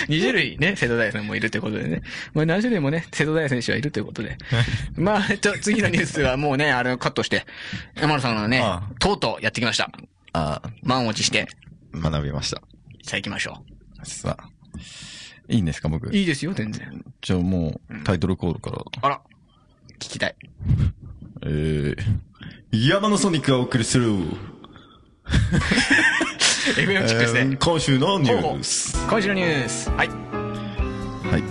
[0.08, 2.02] 2種類ね、瀬戸大也さんもいるということでね。
[2.34, 4.36] まあ何種類もね、瀬戸大也選手はいるということで。
[4.96, 7.44] まあ、ちょ、次のニュースはもうね、あれをカットして、
[7.96, 9.90] 山野さんがねああ、とうとうやってきました。
[10.32, 11.46] あ満を持して、
[11.94, 12.56] あ、学びました。
[13.02, 13.64] さあ行きましょ
[14.02, 14.48] さあ。
[15.50, 16.08] いいんですか、僕？
[16.08, 16.14] う。。
[16.14, 17.04] いいですよ、全然。
[17.20, 18.84] じゃあもう、タイトルコールから。
[19.02, 19.20] あら、
[19.98, 20.36] 聞きたい。
[21.42, 21.96] えー、
[22.72, 24.12] 山のソニックがお送りする、
[26.76, 27.40] FM チックですね。
[27.40, 29.06] えー今週のニュース。
[29.08, 29.90] 今週のニュース。
[29.90, 30.08] はい。
[30.08, 31.42] はい。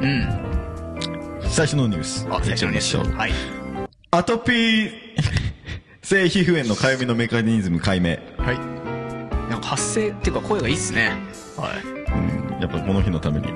[0.00, 0.06] う
[1.46, 1.50] ん。
[1.50, 2.26] 最初のニュース。
[2.30, 2.96] あ、最初のニュース。
[3.16, 3.32] はい。
[4.10, 4.90] アトピー
[6.02, 8.16] 性皮膚炎のかゆみのメカニズム解明。
[8.38, 8.78] はい
[9.50, 11.10] なんか発声っていうか声がいいっすね
[11.56, 11.72] は
[12.08, 13.48] うん、やっぱこの日のために。
[13.48, 13.52] い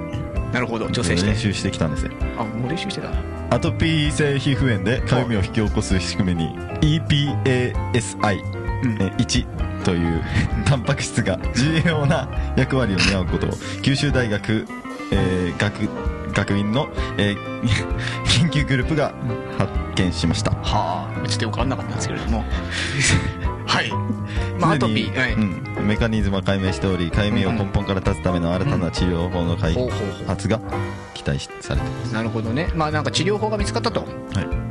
[0.53, 0.89] なるほど。
[0.91, 1.27] 女性して。
[1.29, 2.13] 練習してきたんですよ。
[2.39, 3.11] あもう練習してた。
[3.55, 8.43] アトピー性皮膚炎でかゆみを引き起こす仕組みに EPASI、
[8.85, 9.03] うん。
[9.03, 10.23] え1という
[10.65, 13.51] タンパク質が重要な役割を担うことを
[13.83, 14.67] 九州大学、
[15.13, 15.89] えー学
[16.33, 16.89] 学院の、
[17.19, 17.63] えー
[18.39, 19.13] 研究グループが
[19.59, 20.51] 発見しました。
[20.53, 21.29] はあ。
[21.29, 22.45] ちょっとよく分かんなかったんですけれども
[23.73, 23.91] はい。
[24.61, 29.75] まあアトピーはい、うん、メカニズムは解明しておりかゆみを根本から断つための新たな治療法の開
[30.27, 30.61] 発が
[31.15, 32.11] 期待しされています。
[32.11, 32.71] うなるほどね。
[32.75, 34.01] まあなんか治療法が見つかったと。
[34.01, 34.07] は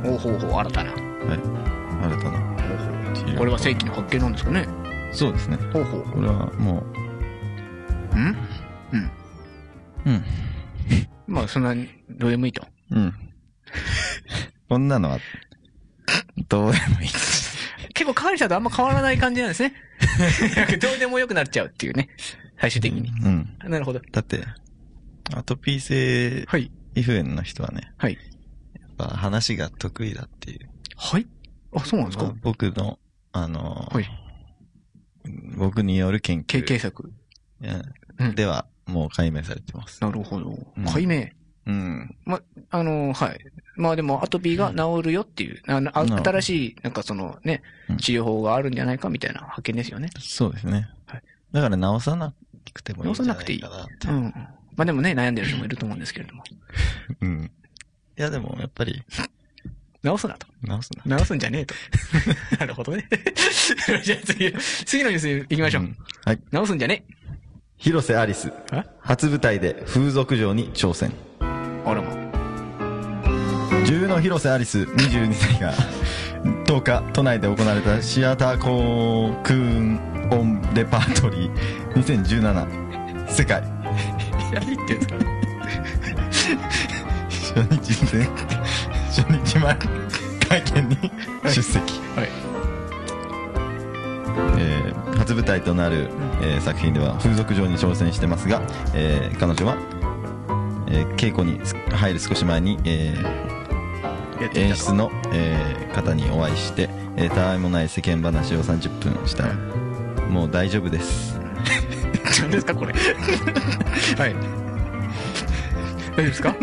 [0.04, 0.92] い、ほうほうほう新たな。
[0.92, 3.38] はい、新たな治療法。
[3.38, 4.68] これは正規の発見なんですかね。
[5.10, 5.56] そうですね。
[5.72, 6.02] ほうほう。
[6.04, 6.84] これはも
[8.12, 8.36] うん？
[8.92, 9.00] うん。
[9.00, 9.10] う
[10.06, 10.24] うん。
[11.26, 12.64] まあそんなにどうでもいいと。
[12.92, 13.14] うん。
[14.68, 15.18] こんなのは
[16.48, 17.08] どうでもいい
[17.94, 19.74] 結構感謝とあんま変わらない感じなんですね。
[20.80, 22.08] どうでもよくなっちゃうっていうね。
[22.60, 23.08] 最終的に。
[23.24, 23.56] うん。
[23.70, 24.00] なるほど。
[24.12, 24.44] だって
[25.34, 26.70] アトピー性はい。
[26.94, 28.18] 皮膚炎の人はねはい。
[28.80, 30.68] やっぱ話が得意だっていう。
[30.96, 31.26] はい。
[31.74, 32.24] あそうなんですか？
[32.24, 32.98] まあ僕の
[33.32, 34.06] あのはい。
[35.56, 37.12] 僕による研経究験作
[38.18, 38.34] うん。
[38.34, 40.00] ではもう解明されてます。
[40.02, 40.58] なるほど。
[40.76, 40.84] うん。
[40.86, 41.28] 解明。
[41.66, 42.16] うん。
[42.70, 43.38] あの、はい。
[43.76, 50.10] まあでも、アトピーが治るよっていう、あ新しい、なんかそのねうん、治療法があるんじゃないかみたいな発見ですよね。
[50.18, 50.88] そうですね。
[51.06, 52.32] はいだから直さな
[52.72, 54.06] くてもいいんじゃないかなって。
[54.08, 54.46] 直さなくうん。
[54.74, 56.42] まあでもね、悩んでる人もいると思うんですけれども。
[57.20, 57.50] うん。
[58.18, 59.02] いやでもやっぱり
[60.04, 60.46] 治すなと。
[60.62, 61.18] 直すな。
[61.18, 61.74] 治すんじゃねえと。
[62.58, 63.06] なるほどね。
[64.02, 64.52] じゃあ次、
[64.84, 65.82] 次のニュース行きましょう。
[65.84, 66.38] んはい。
[66.52, 67.04] 治すんじゃね
[67.76, 68.84] 広瀬アリスえ？
[69.00, 71.12] 初舞台で風俗嬢に挑戦。
[71.84, 72.31] あらま。
[73.86, 75.72] 女優の広瀬アリス22歳が
[76.66, 83.62] 10日都内で行われたシアターコークーンオンレパートリー2017世界。
[84.52, 85.16] 何言ってんですか？
[87.54, 88.24] 初日で
[89.08, 89.76] 初日前
[90.48, 90.96] 会見に
[91.44, 91.80] 出席、
[92.16, 92.28] はい。
[94.58, 96.08] えー初舞台となる、
[96.42, 98.60] えー作品では風俗嬢に挑戦してますが、
[98.94, 99.76] えー彼女は、
[100.88, 101.60] えー稽古に
[101.94, 103.52] 入る少し前に、えー
[104.54, 109.54] 演出の、えー方にお会いして、えーたわいもない世間話を30分したら、
[110.30, 111.38] もう大丈夫です
[112.40, 112.94] 何ですかこれ？
[114.16, 114.34] はい。
[116.16, 116.56] 大丈夫ですか？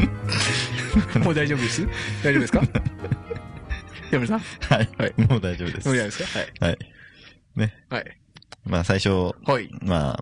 [1.23, 1.87] もう大丈夫です？
[2.23, 2.61] 大丈夫ですか？
[4.11, 4.39] 山田さん？
[4.77, 6.39] はい、はいもう大丈夫ですもう大丈夫ですか？
[6.39, 6.53] はい。
[6.59, 6.77] はい
[7.55, 8.17] ねはい。
[8.65, 9.09] まあ最初
[9.45, 9.69] はい。
[9.83, 10.19] ま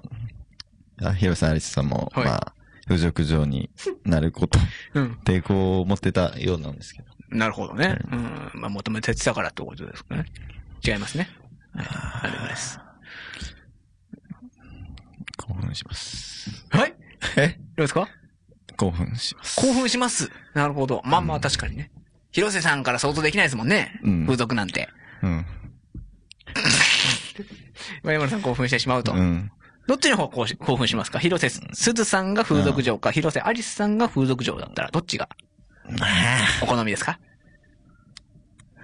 [1.02, 2.54] ああ広瀬アリスさんも、はいまあ
[2.88, 3.70] 風俗嬢に
[4.06, 4.60] なること
[4.94, 5.18] うん。
[5.26, 7.98] 抵抗を持ってたようなんですけどなるほどね。
[8.12, 8.52] うん。
[8.62, 10.26] まあ、求めてたからってことですかね。
[10.86, 11.30] 違いますね。
[11.76, 11.86] はい。
[12.24, 12.80] 大丈夫です。
[15.38, 16.94] 興奮しますはい
[17.38, 17.48] え？
[17.76, 18.08] どうですか？
[18.78, 20.32] 興奮します興奮します。
[20.54, 21.02] なるほど。
[21.06, 21.92] まあまあ確かにね。
[22.32, 24.00] 広瀬さんから想像できないですもんね。
[24.04, 24.90] うん風俗なんて。
[25.24, 25.46] うん
[28.04, 29.14] 山村さん興奮してしまうと。
[29.14, 29.52] うん
[29.88, 31.20] どっちの方興奮しますか？
[31.20, 35.30] 広瀬すずさんが風俗嬢か、広瀬アリスさんが風俗嬢だったら、どっちが？
[36.62, 37.20] お好みですか？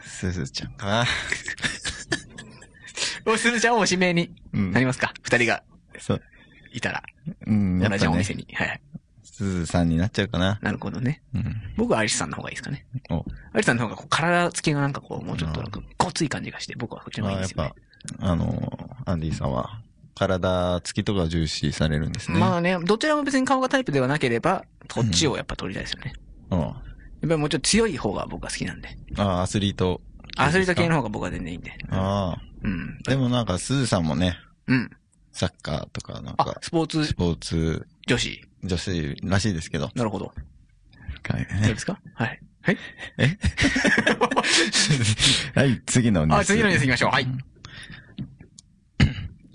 [0.06, 1.06] すずちゃんかな
[3.26, 5.14] おすずちゃんをお指名にうんなりますか？
[5.24, 5.64] 二人が
[6.00, 6.22] そう
[6.72, 7.04] いたら、
[7.48, 8.48] うん同じお店に。
[8.54, 8.82] はいはい。
[9.24, 11.24] すずさんになっちゃうかななるほどね。
[11.34, 12.86] うん僕はアリスさんの方がいいですかね。
[13.10, 17.74] おアリスさんの方がこう体つきがなんかこう、もうちょっとなんかごつい感じがして、僕はこっちの方がいいですよね
[18.20, 19.82] ぱ。、あの、アンディさんは、
[20.16, 22.40] 体つきとか重視されるんですね。
[22.40, 26.14] まあね、どちらも別に顔がタイプではなければ、こっちをやっぱ取りたいですよね。
[26.52, 26.74] うん。
[27.24, 28.90] やっぱりもうちょっと強い方が僕は好きなんで。
[29.18, 30.02] ああ、アスリート。
[30.36, 31.72] アスリート系の方が僕は全然いいんで。
[31.90, 33.00] あうん。
[33.08, 33.10] あ。
[33.10, 34.92] でもなんか、すずさんもね、うん。
[35.32, 38.44] サッカーとか、なんあか、、スポーツスポーツ女子。
[38.64, 39.90] 女子らしいですけど。
[39.96, 40.26] なるほど。
[40.26, 40.34] は
[41.40, 41.98] いどうですか？
[42.16, 42.40] はい。
[42.62, 42.78] はい。
[45.56, 46.42] はい、次のニュース。
[46.42, 47.12] あ、次のニュース行きましょう。
[47.12, 47.28] はい。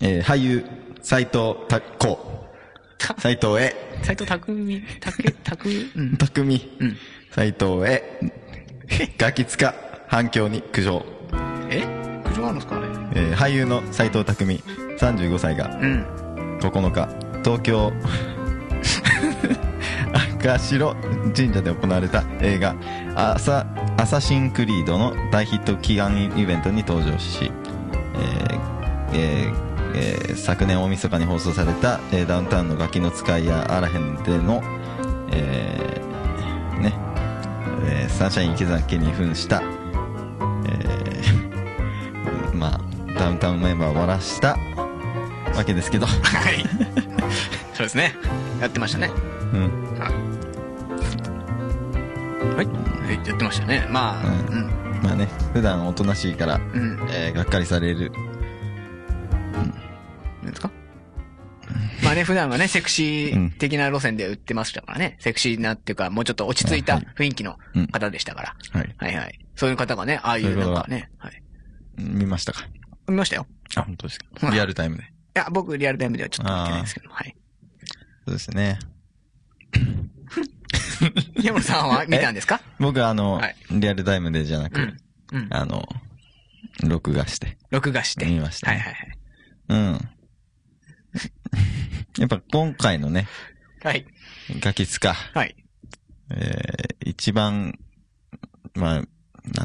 [0.01, 0.65] えー俳優、
[1.03, 2.47] 斎藤たこ
[2.99, 6.17] た斎藤へ、斎藤匠、たけ、たく、うん。
[6.17, 6.97] 匠、うん。
[7.35, 8.03] 斎藤へ、
[9.19, 9.75] ガキ使、
[10.09, 11.05] 反響に苦情。
[11.71, 11.83] え？
[12.25, 12.87] 苦情あるんですかあれ？
[13.21, 14.63] えー俳優の斎藤匠、
[14.99, 16.07] 35歳がうん。
[16.61, 17.09] 9日、
[17.45, 17.93] 東京、
[20.41, 20.95] 赤白
[21.37, 22.75] 神社で行われた映画、
[23.15, 27.53] アサ、アサシンクリードの大ヒット祈願イベントに登場し、
[28.15, 28.59] えー
[29.13, 29.55] えー
[29.95, 34.63] えー昨年大晦日に放送された、えーダウンタウンのガキの使いやあらへんでの、
[35.33, 36.93] えーね、
[37.85, 39.63] えーサンシャイン池崎に扮した、
[42.55, 42.81] まあ、
[43.19, 44.57] ダウンタウンメンバーを終わらした
[45.55, 46.07] わけですけど。
[46.07, 46.13] は
[46.51, 46.65] い。
[47.75, 48.15] そうですね。
[48.61, 49.11] やってましたね。
[49.53, 49.71] うん。
[50.01, 50.09] は
[52.63, 52.67] い。
[52.67, 52.73] は
[53.13, 53.87] い、やってましたね。
[53.91, 54.71] まあ、ううんん。
[55.03, 56.99] まあね、普段おとなしいから、うん。
[57.11, 58.11] えー、がっかりされる。
[59.53, 59.71] なん
[60.51, 60.71] ですか？
[62.03, 65.17] まあね、普段はね、セクシー的な路線で売ってましたからね。
[65.21, 68.57] セクシーなっていうか、もうちょっと落ち着いたはい雰囲気のうん方でしたから。
[68.73, 68.95] はい。
[68.97, 69.39] はいはい。
[69.57, 71.43] そういう方がね、ああいうなんかね、はい。
[71.99, 72.65] 見ましたか？
[73.09, 73.47] 見ましたよ。
[73.77, 75.03] あ、本当ですうんかリアルタイムで。
[75.03, 77.37] いや、僕リアルタイムではちょっと見てないですけど、はい。
[78.27, 78.79] そうですね。
[81.43, 82.61] 山本さんは見たんですか？
[82.79, 84.95] 僕はあの、はいリアルタイムでじゃなく。
[85.51, 85.87] あの、
[86.83, 88.25] 録画して録画して。
[88.27, 88.79] 見ましたね。
[88.79, 89.19] はいはいはい。
[89.69, 90.09] うん。
[92.17, 93.29] やっぱ今回のね、
[93.83, 94.07] はい。
[94.61, 95.55] ガキツカ、はい。
[96.31, 97.79] えー、一番、
[98.75, 99.05] まあ、なん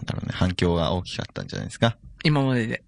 [0.05, 1.97] だろうね、反響が大きかったんじゃないですか？
[2.23, 2.83] 今までで。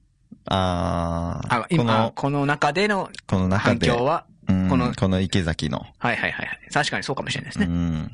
[0.46, 6.60] あー、あ、こ今、の、この中でのこの中で、反響は、うんこのこの池崎の、はいはいはいはい。
[6.72, 7.65] 確かにそうかもしれないですね。
[7.65, 8.12] うん。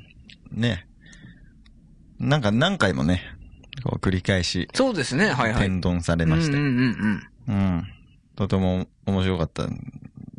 [0.52, 0.88] ね。
[2.20, 3.22] なんか何回もね、
[3.84, 5.64] こう繰り返し、そうですね、はいはい。
[5.64, 7.56] 天丼されまして、うんうんうんうん。
[7.56, 7.88] うん。
[8.38, 9.76] とても面白かったん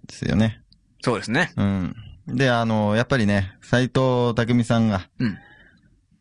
[0.07, 0.62] ですよね。
[1.03, 1.53] そうですね。
[1.57, 1.97] うん。
[2.27, 5.38] で、あの、やっぱりね、斎藤匠さんがうん。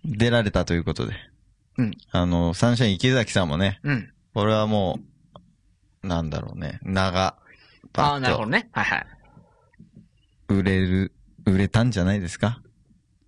[0.04, 1.14] 出られたということで。
[1.78, 1.92] うん。
[2.12, 4.12] あの、サンシャイン池崎さんもね、うん。
[4.34, 5.00] これはも
[6.04, 7.38] う、なんだろうね、長、
[7.94, 8.70] ああ、なるほどね。
[8.72, 9.06] はいはい。
[10.48, 11.12] 売れる、
[11.46, 12.62] 売れたんじゃないですか？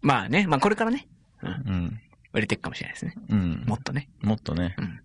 [0.01, 1.07] まあね、まあこれからね、
[1.43, 1.49] うん。
[1.49, 2.01] うん。
[2.33, 3.15] 売れていくかもしれないですね。
[3.29, 3.63] うん。
[3.67, 4.09] もっとね。
[4.21, 4.99] もっとね、うん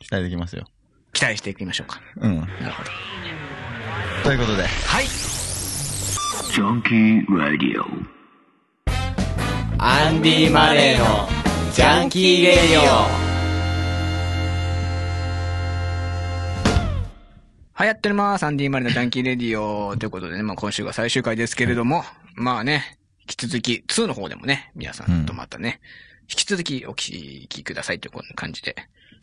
[0.00, 0.66] 期待できますよ。
[1.12, 2.00] 期待していきましょうか。
[2.16, 2.40] うん。
[2.40, 2.90] なるほど。
[4.24, 5.37] ということで、はい。
[6.58, 7.84] Junkie Radio.
[9.78, 11.28] アンディ・マレーの
[11.72, 12.84] ジャンキー・レディオ
[17.74, 18.42] はい、やっております。
[18.42, 22.02] アンディ・マリのジャンキー・レディオということでね、まあ今週が最終回ですけれども、
[22.34, 25.78] まあね、引き続き、2の方でもね、皆さんとまたね、
[26.22, 28.74] 引き続きお聞きくださいというこんな感じで、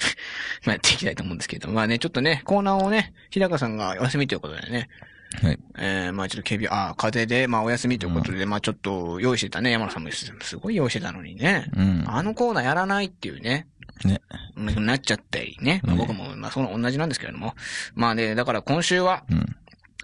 [0.64, 4.88] まあやっていきたいと思うんですけれども、まあね、ちょっとね、コーナーをね、日高さんがお休みということでね、
[5.42, 5.60] はい。
[5.78, 12.04] えー、まあちょっと警備、あ、風邪で、まあお休みということで、まあちょっと用意してたね、山田さんもすすごい用意してたのにね、うん。
[12.08, 13.68] あのコーナーやらないっていうね、
[14.04, 14.22] ね。
[14.56, 15.82] なっちゃったりね。
[15.84, 17.56] まあ、ね僕も、まあ、その同じなんですけれども。
[17.94, 19.46] まあね、だから今週は、うん。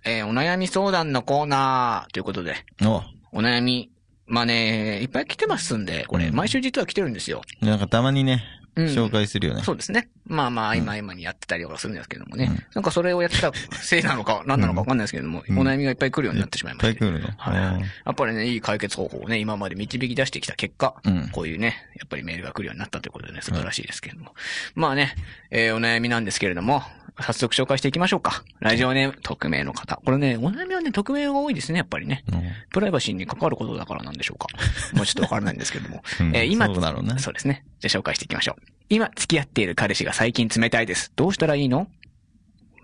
[0.03, 3.91] えーお悩み相談のコーナーということで、おお悩み、
[4.25, 7.41] まあね、いっぱい来てますんで、これ、うん毎週実は来てるんですよ。
[7.61, 8.43] なんかたまにね、
[8.75, 9.63] うん紹介するよね。
[9.63, 10.09] そうですね。
[10.25, 12.45] まあまあ、今今にやってたりはするんですけどもね。
[12.45, 16.87] うんなんかそれをやってたせいなのか、 何なのかわかんないですけども、うんお悩みがいっぱい来るようになってしまいまして。
[16.87, 17.29] いっぱい来るの。
[17.37, 17.81] はいはい。
[17.81, 24.33] やっぱりね、いい解決方法をね、今まで導き出してきた結果、うんこういうね、やっぱりメールが来るようになったということでね、素晴らしいですけれども。
[24.75, 25.15] まあね、
[25.49, 26.83] えーお悩みなんですけれども、
[27.19, 28.43] 早速紹介していきましょうか。
[28.59, 29.97] ラジオネーム、匿名の方。
[30.03, 32.23] これね、お悩みはね、匿名が多いですね、やっぱりね。
[32.31, 34.47] うんプライバシーに関わることだからなんでしょうか。
[34.95, 36.03] もうちょっとわからないんですけども。
[36.21, 37.65] うんえー今、そうだろうねそうですね。
[37.79, 38.61] じゃあ紹介していきましょう。
[38.89, 41.11] 今、付き合っている彼氏が最近冷たいです。
[41.15, 41.87] どうしたらいいの？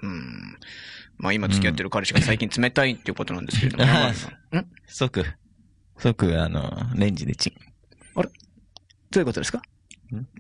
[0.03, 0.57] うん。
[1.17, 3.83] まあ今付き合ってる彼氏が最近冷たいっていうことなんですけれども、
[4.51, 5.25] うん即、
[5.97, 7.53] 即、 あの、レンジでチン。
[9.09, 9.61] どういうことですか？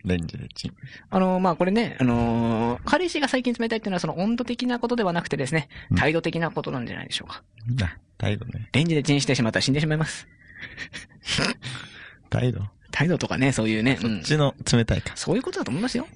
[0.05, 0.73] レンジでチン。
[1.09, 7.43] あのーまあ、これね、あのー彼氏が最近冷たいっていうのはその温度的なことではなくてですねう、ん態度的なことなんじゃないでしょうか。
[7.83, 8.69] あ、態度ね。
[8.73, 10.27] レンジでチンしてしまったら死んでしまいます。
[12.29, 14.23] 態度態度とかね、そういうね、うんこっ。
[14.23, 15.15] ちの冷たいか。
[15.15, 16.07] そういうことだと思いますよ。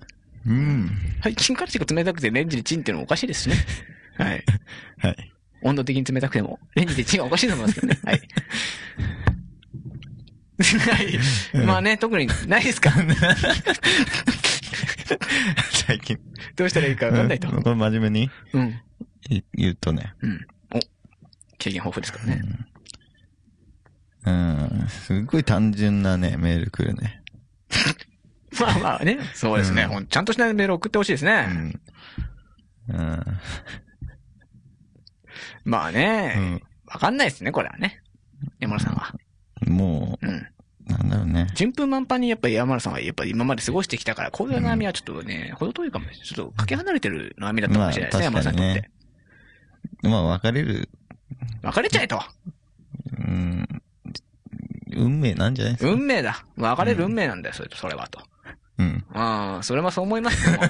[0.48, 0.90] うん。
[1.24, 3.56] 最近彼氏が冷たくてレンジでチンっていうのもおかしいですしね。
[4.18, 4.44] はい。
[4.98, 5.32] はい。
[5.62, 8.00] 温度的に冷たくても、レンジでチンはおかしいと思いますけどね。
[8.04, 8.22] はい。
[11.54, 11.66] はい。
[11.66, 12.92] まあね、特にないですか
[15.72, 16.20] 最近。
[16.56, 17.50] どうしたらいいかわかんないと。
[17.50, 18.82] うんこれ真面目にうん。
[19.30, 20.14] 言言うとね。
[20.22, 20.46] うん。
[20.74, 20.80] お、
[21.58, 22.42] 経験豊富ですからね。
[24.26, 24.88] うん。
[24.88, 27.22] すっごい単純なね、メール来るね。
[28.60, 29.20] まあまあね。
[29.34, 29.84] そうですね。
[29.84, 31.48] うんほんちゃんとしたメール送ってほしいですね。
[32.90, 32.96] うん。
[32.96, 33.24] うん。
[35.64, 38.02] まあね、うんわかんないですね、これはね。
[38.60, 39.14] 山田さんは。
[39.72, 40.30] もうん。
[40.30, 40.48] う、
[40.88, 41.48] なんだろうね。
[41.56, 46.28] 順風満帆にやっぱり山田さんはやっぱり今まで過ごしてきたから、こういう悩みはちょっとね、ほど遠いかもしれない。
[46.28, 48.92] ちょっとかけ離れてる悩みだったかもしれないですね、まあ山田さんにとって。
[50.08, 50.90] まあ、別れる、
[51.64, 52.22] 別れちゃえと。
[53.20, 53.68] うん、
[54.94, 55.92] 運命なんじゃないですか。
[55.92, 56.46] 運命だ。
[56.58, 58.22] 別れる運命なんだよ、それと、それはと。
[58.78, 59.06] うん。
[59.14, 60.60] ああ、それもそう思いますよ。
[60.62, 60.70] うん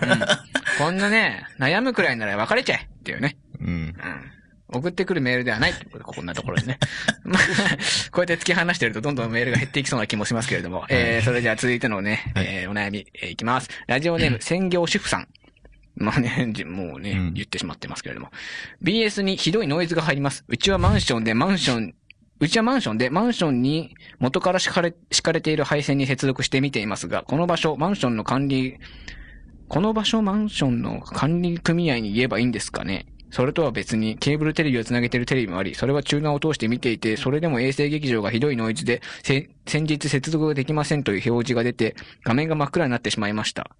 [0.77, 3.37] こんなね、悩むくらいなら別れちゃえっていうね。
[3.59, 3.67] うん。
[3.67, 3.93] うん。
[4.71, 6.79] 送ってくるメールではないってことで、こんなところでね。
[7.23, 7.41] まあ、
[8.11, 10.85] こうやって突き放してるとどんどんメールが減っていきそうな気もしますけれども。
[10.89, 13.69] えー、それじゃあ続いてのね、えー、お悩み、えーいきます。
[13.87, 15.27] ラジオネーム、専業主婦さん。
[15.95, 18.29] まあね、じ もうね、うん言ってしまってますけれども。
[18.83, 20.45] BS にひどいノイズが入ります。
[20.47, 21.93] うちはマンションでマンション、
[22.39, 28.77] うちはマンションでマンションに元から敷かれ、敷かれている配線に接続して見ていますが、この場所、マンションの管理、
[29.67, 33.05] この場所マンションの管理組合に言えばいいんですかね？
[33.31, 43.71] それとは別にケーブルテレビをつなげているテレビもあり、それはチューナーを通して見ていて、それでも衛星劇場がひどいノイズで、せ先日接続ができませんという表示が出て、画面が真っ暗になってしまいました。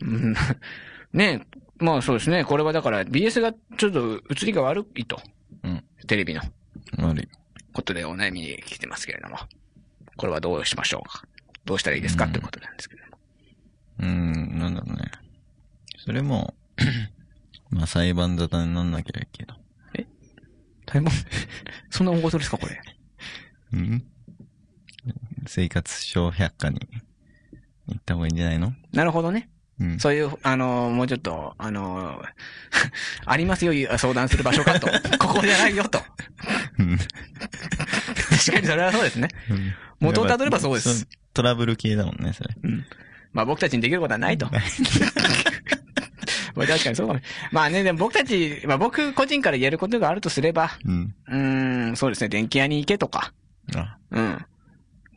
[0.00, 0.34] うん
[1.12, 2.44] ねえ、まあそうですね。
[2.44, 5.20] これはだから BS がちょっと映りが悪いと。
[5.62, 5.84] うん。
[6.06, 6.42] テレビの
[6.98, 7.28] 悪い。
[7.72, 9.38] ことでお悩みに来てますけれども。
[10.16, 11.24] これはどうしましょうか。
[11.64, 13.18] どうしたらいいですか、うんということなんですけれども。
[13.98, 15.10] うーん、なんだろうね。
[15.98, 16.54] それも、
[17.74, 19.54] まあ裁判沙汰になんなきゃいけど。
[20.86, 21.04] 大変
[21.90, 22.80] そんな大事ですか、これ？
[23.72, 24.04] うん？
[25.46, 26.78] 生活小百科に
[27.88, 28.72] 行った方がいいんじゃないの？
[28.92, 29.48] なるほどね。
[29.80, 29.98] うん。
[29.98, 32.22] そういう、あの、もうちょっと、あの、
[33.26, 34.86] ありますよ、相談する場所かと。
[35.18, 36.00] ここじゃないよと。
[36.78, 37.08] うん確
[38.52, 39.28] かにそれはそうですね。
[39.98, 42.54] 元をたどればそうですトラブル系だもんね、それ。
[42.62, 42.84] うん。
[43.32, 44.48] まあ僕たちにできることはないと。
[46.54, 47.20] まあ確かにそうかも。
[47.52, 51.14] まあね、でも僕たち、まあ僕個人から言えることがあるとすれば、うん。
[51.28, 53.32] うーん、そうですね、電気屋に行けとか、
[53.74, 54.24] あ、うん。
[54.24, 54.44] うん、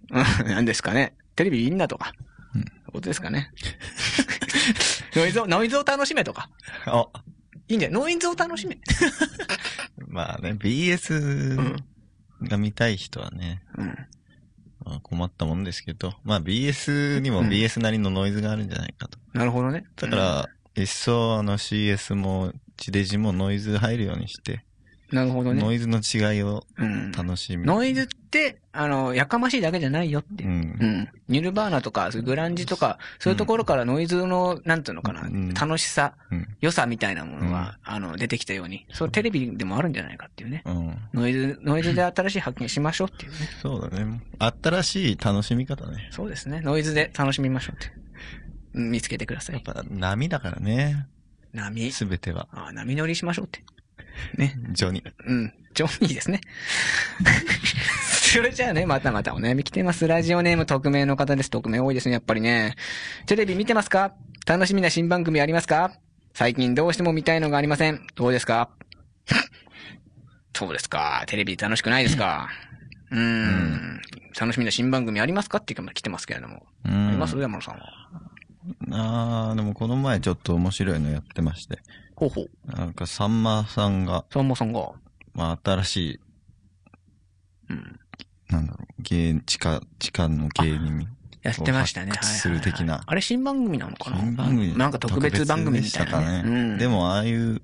[0.48, 1.14] 何ですかね。
[1.36, 2.14] テレビいいんだとか。
[2.56, 3.52] うんことですかね。
[5.16, 6.50] ノイズを、ノイズを楽しめとか。
[6.86, 7.06] あ、
[7.68, 8.02] いいんじゃない？
[8.02, 8.78] ノイズを楽しめ。
[10.08, 11.76] まあね、BS
[12.44, 13.88] が見たい人はね、うん。
[14.86, 19.20] まあ、困ったもんですけど、まあ BS にもうん BS なりのノイズがあるんじゃないかと。
[19.34, 19.86] なるほどね。
[19.98, 24.64] だから、いっそあの CS も地デジもノイズ入るようにして、
[25.12, 25.62] なるほどね。
[25.62, 27.12] ノイズの違いをうん。
[27.12, 27.66] 楽しみ。
[27.66, 30.44] ノイズって、あの、やかましいだけじゃないよって。
[30.44, 30.48] う。
[30.48, 31.10] うんん。
[31.30, 36.48] ニルバーナとか、グランジとか、そういうところからノイズの、なんていうのかな、うん楽しさ、うん。
[36.60, 40.62] 良さみたいなものが、あの、出てきたように、そう、テレビでもあるんじゃないかっていうね。
[40.66, 40.98] うん。
[41.14, 43.38] ノイズ、ノイズで新しい発見しましょうっていうね。
[43.62, 44.22] そうだね。
[44.62, 46.10] 新しい楽しみ方ね。
[46.12, 46.60] そうですね。
[46.60, 48.07] ノイズで楽しみましょうって。
[48.78, 49.56] うん見つけてください。
[49.56, 51.08] やっぱ波だからね。
[51.54, 51.92] 波？
[51.92, 52.48] すべては。
[52.52, 53.64] あ波乗りしましょうって。
[54.36, 54.56] ね。
[54.72, 55.12] ジョニー。
[55.26, 55.54] うん。
[55.74, 56.42] ジョニーですね。
[58.04, 60.06] それじゃあね、またまたお悩み来てます。
[60.08, 61.50] ラジオネーム匿名の方です。
[61.50, 62.76] 匿名多いですね、やっぱりね。
[63.26, 64.14] テレビ見てますか？
[64.46, 65.94] 楽しみな新番組ありますか？
[66.34, 68.06] 最近どうしても見たいのがありません。
[68.16, 68.70] どうですか？
[70.54, 71.24] そうですか？
[71.28, 72.50] テレビ楽しくないですか？
[73.12, 74.02] うーん。
[74.40, 75.60] 楽しみな新番組ありますか？
[75.60, 76.66] っていうか来てますけれども。
[76.86, 77.36] うあります？
[77.36, 77.40] ん。
[77.40, 77.82] 山野さんは。
[78.92, 81.80] あー、でもこの前ちょっと面白いのやってまして。
[82.16, 82.50] ほうほう。
[82.66, 84.92] なんかさんまさんが、さんまさんが？
[85.34, 86.20] まあ新しい、
[87.70, 88.00] うん。
[88.50, 91.08] なんだろう、芸、地下、地下の芸人。
[91.44, 92.12] やってましたね。
[92.12, 94.18] 発掘する的なはいはいはいあれ新番組なのかな？
[94.18, 96.44] 新番組なんか特別番組みたいな、特別でしたかね。
[96.46, 96.78] うん。
[96.78, 97.62] でもああいう、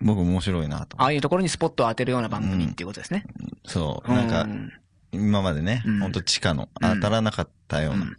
[0.00, 1.00] 僕面白いなと。
[1.00, 3.26] ああいうところにスポットを当てるような番組っていうことですね。
[3.66, 4.10] そう。
[4.10, 4.72] なんかう、ん
[5.12, 8.16] 今までねうん、ほんと地下のうん当たらなかったよううなん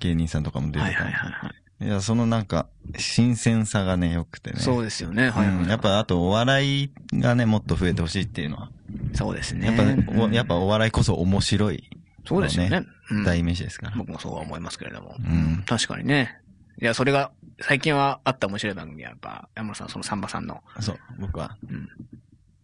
[0.00, 1.84] 芸人さんとかも出てたはいはいはいはい。
[1.86, 4.60] いや、そのなんか、新鮮さがね、良くてね。
[4.60, 5.30] そうですよね。
[5.30, 5.64] はいはいはい。
[5.64, 8.70] うんやっぱ、あと、お笑いがね、もっと増えてほしいっていうのは。
[9.14, 9.66] そうですね。
[9.66, 11.90] やっぱね、おうんやっぱお笑いこそ面白い
[12.26, 12.86] そうですよね。
[13.10, 13.96] うん代名詞ですから。
[13.96, 15.16] 僕もそうは思いますけれども。
[15.18, 15.62] うん。
[15.66, 16.40] 確かにね。
[16.80, 17.30] いや、それが、
[17.60, 21.56] 最近はあった面白い番組は、やっぱ、山野さん、そのサンバさんの、そう、僕は。
[21.70, 21.88] うん。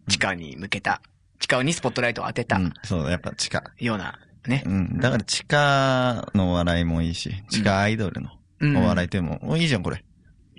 [0.07, 1.01] 地下に向けた、
[1.39, 3.63] 地下にスポットライトを当てたうん、そう、やっぱ地下。
[3.79, 4.69] ような、ねう。
[4.69, 4.97] ん。
[4.99, 8.29] だから地下のお笑いもいいし、地下アイドルの
[8.59, 10.03] うんお笑いっても、おいいじゃん、これ。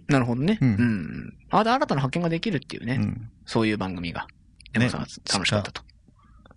[0.08, 0.58] なるほどね。
[0.60, 1.34] ううんん。
[1.50, 2.98] あ、で新たな発見ができるっていうね。
[3.00, 3.30] うん。
[3.46, 4.26] そういう番組が。
[4.72, 5.82] 山野さんは楽しかったと。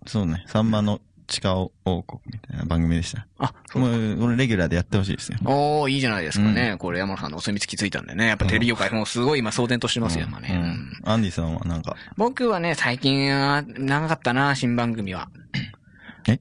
[0.06, 1.70] そうね、サンマの地下王
[2.02, 3.26] 国みたいな番組でした。
[3.38, 5.38] あ、そうもう、俺レギュラーでやってほしいですよ。
[5.44, 6.76] おー、いいじゃないですかね。
[6.78, 8.26] これ山野さんのお墨付きついたんでね。
[8.28, 10.48] やっぱテレビ業界もすごい今騒然としてますよ、今ね。
[10.50, 10.92] ううんん。
[11.04, 15.28] アンディさんはなんか、僕はね、最近は長かったな、新番組は。
[16.26, 16.32] え？
[16.34, 16.40] ん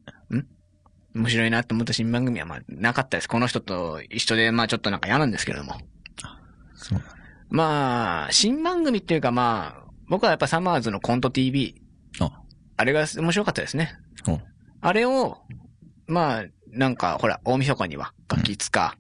[1.18, 3.30] 面白いなと思った新番組はまあなかったです。
[3.30, 5.76] この人と一緒で、まあちょっとなんか嫌なんですけれども。
[6.76, 7.02] そう。
[7.50, 11.82] まあ、新番組っていうかまあ、僕はやっぱサマーズのコント TV。
[12.20, 12.42] あ、
[12.78, 13.98] あれが面白かったですね。
[14.28, 14.40] お
[14.82, 15.38] あれを、
[16.08, 18.98] まあ、なんか、ほら、大晦日には、ガキツか、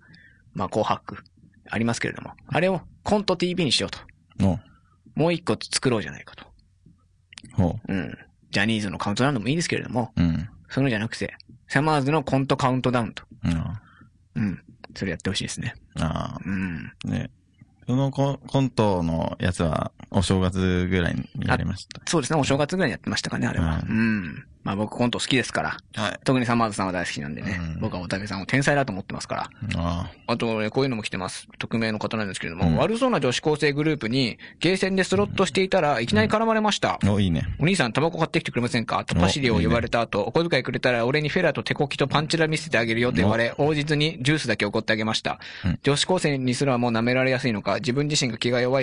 [0.53, 1.23] まあ、紅白、
[1.69, 3.99] ありますけれども、あれをコント TV にしようと。
[4.45, 4.59] お
[5.15, 6.45] もう一個作ろうじゃないかと。
[7.53, 8.17] ほうん。
[8.51, 10.21] ジャニーズのカウントダウンでもいいですけれども、う。
[10.21, 10.49] うん。
[10.69, 11.35] そのじゃなくて、
[11.67, 13.23] サマーズのコントカウントダウンと。
[13.43, 13.81] あ
[14.35, 14.61] うん。
[14.95, 15.75] それやってほしいですね。
[15.99, 16.91] あうん。
[17.05, 17.29] ー、ね。
[17.87, 22.01] そのココントのやつは、お正月ぐらいにやりました。
[22.05, 23.81] そうですね、お正月ぐらいにやってましたかね、あれは。
[23.87, 24.45] ううん。
[24.67, 25.77] まあ僕コント好きですから。
[25.95, 26.19] はい。
[26.25, 27.57] 特にサマーズさんは大好きなんでね。
[27.59, 29.49] うん僕はおたけさんを天才だと思ってますから。
[29.77, 31.47] ああとね、こういうのも来てます。
[31.57, 36.99] 匿名の方なんですけれども、うん悪そうな女子高生グループに、ゲーセンでスロットしていたらいきなり絡まれました。
[37.03, 37.11] あ。
[37.11, 37.47] お、いいね。
[37.59, 39.05] お兄さん、タバコ買ってきてくれませんか？
[39.05, 45.39] とパシリを呼ばれた後、お小遣いくれたら俺にフェラと手こきとパンチラ見せてあげるよと言われ、応じずにジュースだけ怒ってあげました。
[45.63, 48.81] うん女子高生にすらもう舐められやすいのか、自分自身が気が弱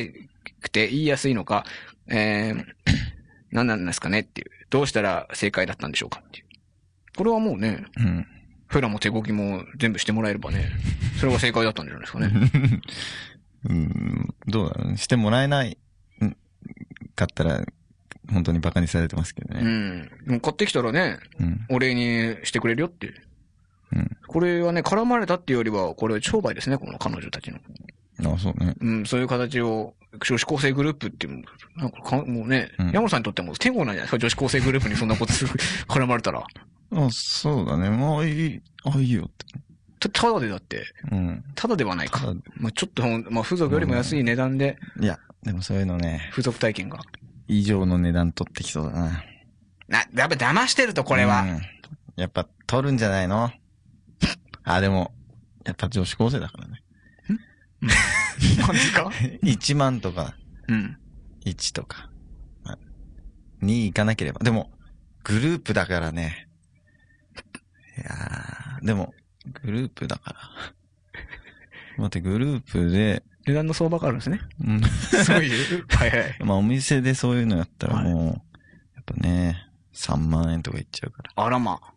[0.61, 1.65] くて言いやすいのか、
[2.09, 2.65] えー、
[3.53, 4.51] 何なんですかねっていう。
[4.75, 6.47] どうしたら正解だったんでしょうかっていう。
[7.17, 8.27] これはもうね、うん。
[8.67, 10.69] フェラも手こきも全部してもらえればね、
[11.21, 12.33] それが正解だったんじゃないですかね。
[13.71, 15.79] うん、どうだろうねしてもらえない、
[16.25, 16.37] ん
[17.15, 17.65] かったら、
[18.33, 19.71] 本当にバカにされてますけどうね。
[19.71, 20.11] ん。
[20.27, 21.67] もう買ってきたらね、うん。
[21.69, 23.15] お礼にしてくれるよっていう。
[23.93, 24.11] うん。
[24.27, 27.61] これはね、絡まれたっていうよりは、これ商売ですね、この彼女たちの。
[28.21, 28.75] あ、そうね。
[28.81, 29.95] うん、そういう形を、
[30.27, 31.45] 女子高生グループっていう、
[31.77, 34.03] なんかか、もうね、うん山本さんにとっても天国なんじゃない？
[34.05, 35.51] ですか、女子高生グループにそんなことする、
[35.89, 36.45] 絡まれたら。
[36.93, 37.91] あ、そうだね。
[37.91, 39.47] まあいい、あ、いいよって。
[40.01, 41.45] たただでだって、うん。
[41.55, 42.35] ただではないか。
[42.59, 47.01] まあちょっとまあ風俗よりも安い値段で、いや、でもそういうのね、風俗体験が。
[47.49, 49.25] 以上の値段取ってきそうだな。
[49.89, 51.43] な、やっぱ騙してると、これは。
[51.43, 51.61] うん
[52.17, 53.51] やっぱ取るんじゃないの？
[54.63, 55.13] あ、でも、
[55.67, 56.81] やっぱ女子高生だからね。
[58.59, 59.11] 何ですか
[59.43, 60.35] 1万とか、
[60.69, 60.97] うん。
[61.45, 62.11] 1とか、
[62.65, 62.79] まあ
[63.61, 64.41] に行かなければ。
[64.41, 64.71] でも、
[65.25, 66.49] グループだからね。
[67.97, 69.15] いやー、でも、
[69.63, 70.37] グループだから。
[71.97, 74.41] 待って、グループで、値段の相場があるんですね。
[74.65, 74.83] うん、
[75.25, 75.87] そういう。
[75.89, 76.37] はいはい。
[76.45, 81.31] まあお店でそういうのやったらはいもう、やっぱね、3万円とかいっちゃうから。
[81.37, 81.95] あらまあ。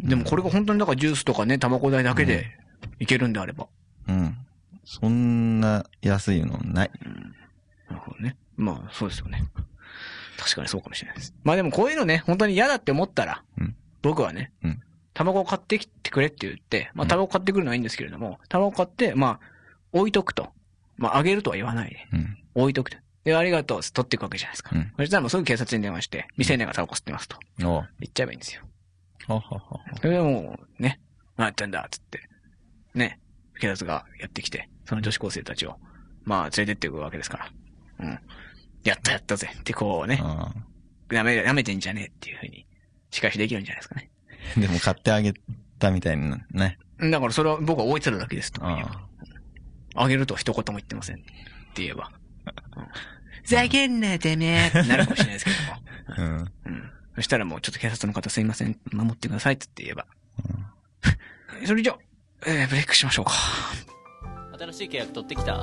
[0.00, 2.58] でもこれが本当にだからジュースとかね、タバコ代だけで
[3.00, 3.68] いけるんであれば。
[4.06, 4.36] うん。
[4.90, 6.90] そんな安いのない。
[7.90, 8.38] なるほどね。
[8.56, 9.44] まあ、そうですよね。
[10.38, 11.34] 確かにそうかもしれないです。
[11.44, 14.82] まあでもこういうのね、本当に嫌だって思ったら、うん僕はね、うん
[15.12, 19.40] タバコを買ってきてくれって言って、まあうんタバコ買ってくるのはいいんですけれども、タバコ買って、まあ、
[19.92, 20.48] 置いとくと。
[20.96, 22.06] まあ、あげるとは言わないで。
[22.12, 22.38] うん。
[22.54, 22.96] 置いとくと。
[23.24, 24.70] で、ありがとう、取っていくわけじゃないですか。
[24.74, 27.36] うんそしたらもうすぐ警察に電話して、未成年がタバコ吸ってますと。
[27.58, 27.84] 言っ
[28.14, 28.62] ちゃえばいいんですよ。
[29.26, 29.80] はははは。
[30.00, 31.00] それでもう、ね、
[31.36, 32.20] 何やってんだ、つって。
[32.94, 33.20] ね、
[33.60, 35.76] 警察がやってきて、その女子高生たちを、
[36.24, 37.50] まあ、連れてっていくわけですから。
[38.00, 38.18] うん。
[38.84, 40.52] やったやったぜってこうね、あ
[41.10, 42.66] やめ、やめてんじゃねえっていうふうに、
[43.10, 44.10] 仕返しできるんじゃないですかね。
[44.56, 44.60] あ。
[44.60, 45.34] でも買ってあげ
[45.78, 46.78] たみたいなね。
[46.98, 49.08] だからそれは僕は置いてるだけですとあ
[49.94, 51.16] あげるとは一言も言ってません。
[51.16, 51.18] っ
[51.74, 52.10] て言えば。
[52.76, 52.86] うん
[53.48, 56.42] ふざけんなよてめえってなるかもしれないですけども。
[56.66, 56.72] うん。
[56.74, 56.90] うん。
[57.14, 60.06] そしたらもうちょっと警察の方すいません、守ってくださいって言えば。
[61.64, 61.98] それじゃあ、
[62.46, 63.32] えー、ブレイクしましょうか。
[64.58, 65.52] 新しい契約取ってきた？
[65.52, 65.56] い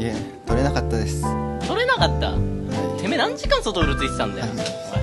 [0.00, 0.14] え
[0.46, 1.22] 取れなかったです。
[1.66, 2.32] 取れなかった？
[2.32, 4.46] はてめえ何時間外うるついてたんだよ。
[4.46, 4.56] はい。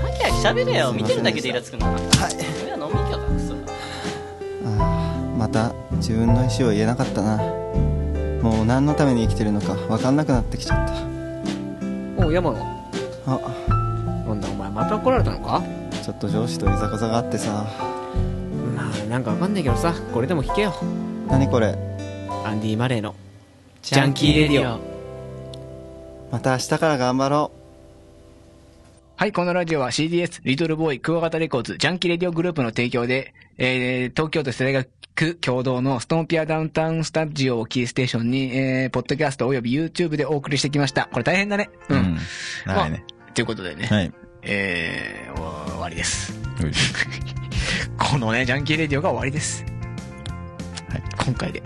[0.06, 0.94] おいハキハキ喋れよ。
[0.94, 3.56] 見てるだけでイラつくなはいてめえは飲み行きゃだクソ
[4.66, 7.38] あーまた自分の意思を言えなかったな。
[8.44, 10.94] もう何のために生きてるのか分かんなくなってきちゃった。
[12.26, 12.60] おう、山野。
[13.26, 13.40] あ。
[14.28, 15.62] なんだ、お前また怒られたのか？
[16.04, 17.52] ちょっと上司といざこざがあってさ。
[17.52, 17.92] まあ
[19.12, 20.74] なんかわかんないけどさこれでも弾けよ
[21.28, 21.76] 何これ？
[22.46, 23.14] アンディ・マレーの
[23.82, 24.80] ジャンキーレディオ
[26.32, 27.52] また明日から頑張ろ
[29.18, 41.08] はい、このラジオは CDS、リトルボーイ、クワガタレコーズ、ジャンキーレディオグループの提供で、えー、東京都世田谷区経堂のストーンピアダウンタウンスタジオをキーステーションに、えー、ポッドキャストおよび YouTube でお送りしてきました。
[41.12, 41.70] これ大変だね。
[41.90, 41.94] う。
[41.94, 42.18] うんん。
[42.66, 43.04] 長いね。
[43.36, 44.12] ということでね、はい。
[44.42, 45.40] えー、
[45.70, 46.34] 終わりです。
[47.98, 49.64] このね、ジャンキーレディオが終わりです。
[50.90, 51.04] はい。
[51.26, 51.62] 今回で。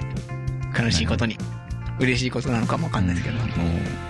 [0.78, 1.38] 悲しいことに。
[2.00, 3.38] 嬉しいことなのかもわかんないですけど。
[3.40, 3.48] もう、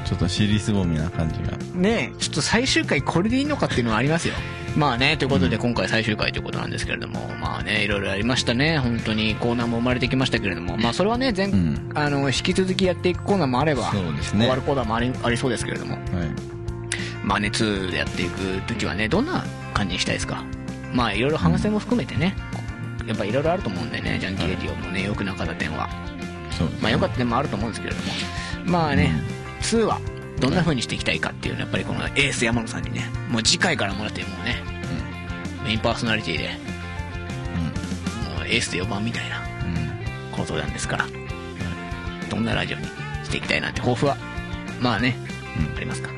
[0.08, 1.58] ちょっと尻すぼみな感じが。
[1.76, 4.34] ねえ、ちょっと最終回これでいいのかっていうのはありますよ。
[4.76, 8.78] まあね、ということで今回最終回ということなんですけれども、まあね、いろいろありましたね。
[8.80, 11.92] 本当にコーナーも生まれてきましたけれども、まあそれはね、前、うん。
[11.94, 14.40] あの、引き続きやっていくコーナーもあれば、そうですね。
[14.40, 15.98] は終わるコーナーもありありそうですけれども、い。
[17.24, 20.44] まあね、2でやっていくときはね、どんな感じにしたいですか？
[20.96, 22.36] まあいろいろ話せも含めてね、
[23.06, 25.90] やっぱいろいろあると思うんでね、ジャンキーレディオもね、良くなかった点は。
[26.52, 26.70] そう。
[26.82, 28.12] まあ良かった点もあると思うんですけれども、
[28.66, 29.22] まあね、
[29.62, 30.00] 2は
[30.40, 34.64] どんな風にしていきたいかっていうのはやっぱりこのエース山野さんにね、もう次回からもらってもうね、
[35.66, 36.50] メインパーソナリティで、
[38.38, 39.76] もうエースで4番みたいなうん。
[39.76, 40.32] うん。
[40.32, 41.06] ことなんですから、
[42.30, 42.86] どんなラジオに
[43.24, 44.16] していきたいなんて抱負は、
[44.80, 45.18] まあね、
[45.58, 46.10] うんありますか？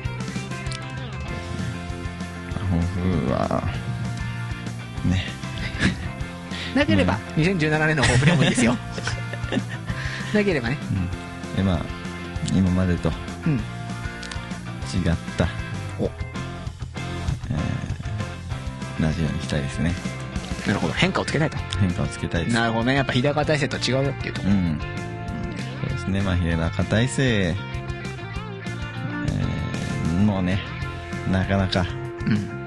[2.70, 3.62] 抱負は、
[5.08, 5.24] ね。
[6.74, 8.76] なければ、2017年の抱負でもいいですよ。
[10.34, 10.78] なければね。
[11.54, 11.56] うん。
[11.56, 11.80] で、まあ、
[12.54, 13.10] 今までと
[13.46, 13.54] うん。
[13.54, 13.60] 違っ
[15.36, 15.48] た、
[15.98, 16.04] お。
[16.04, 16.10] えー
[19.02, 19.92] ラジオにしたいですね。
[20.66, 20.92] なるほど。
[20.92, 21.56] 変化をつけたいと。
[21.80, 22.54] 変化をつけたいです。
[22.54, 22.94] なるほどね。
[22.94, 24.78] やっぱ日高大生とは違うよっていうとうん。
[25.80, 26.20] そうですね。
[26.20, 30.58] まあ日高大生、えー、もうね
[31.30, 31.86] なかなか
[32.26, 32.57] うん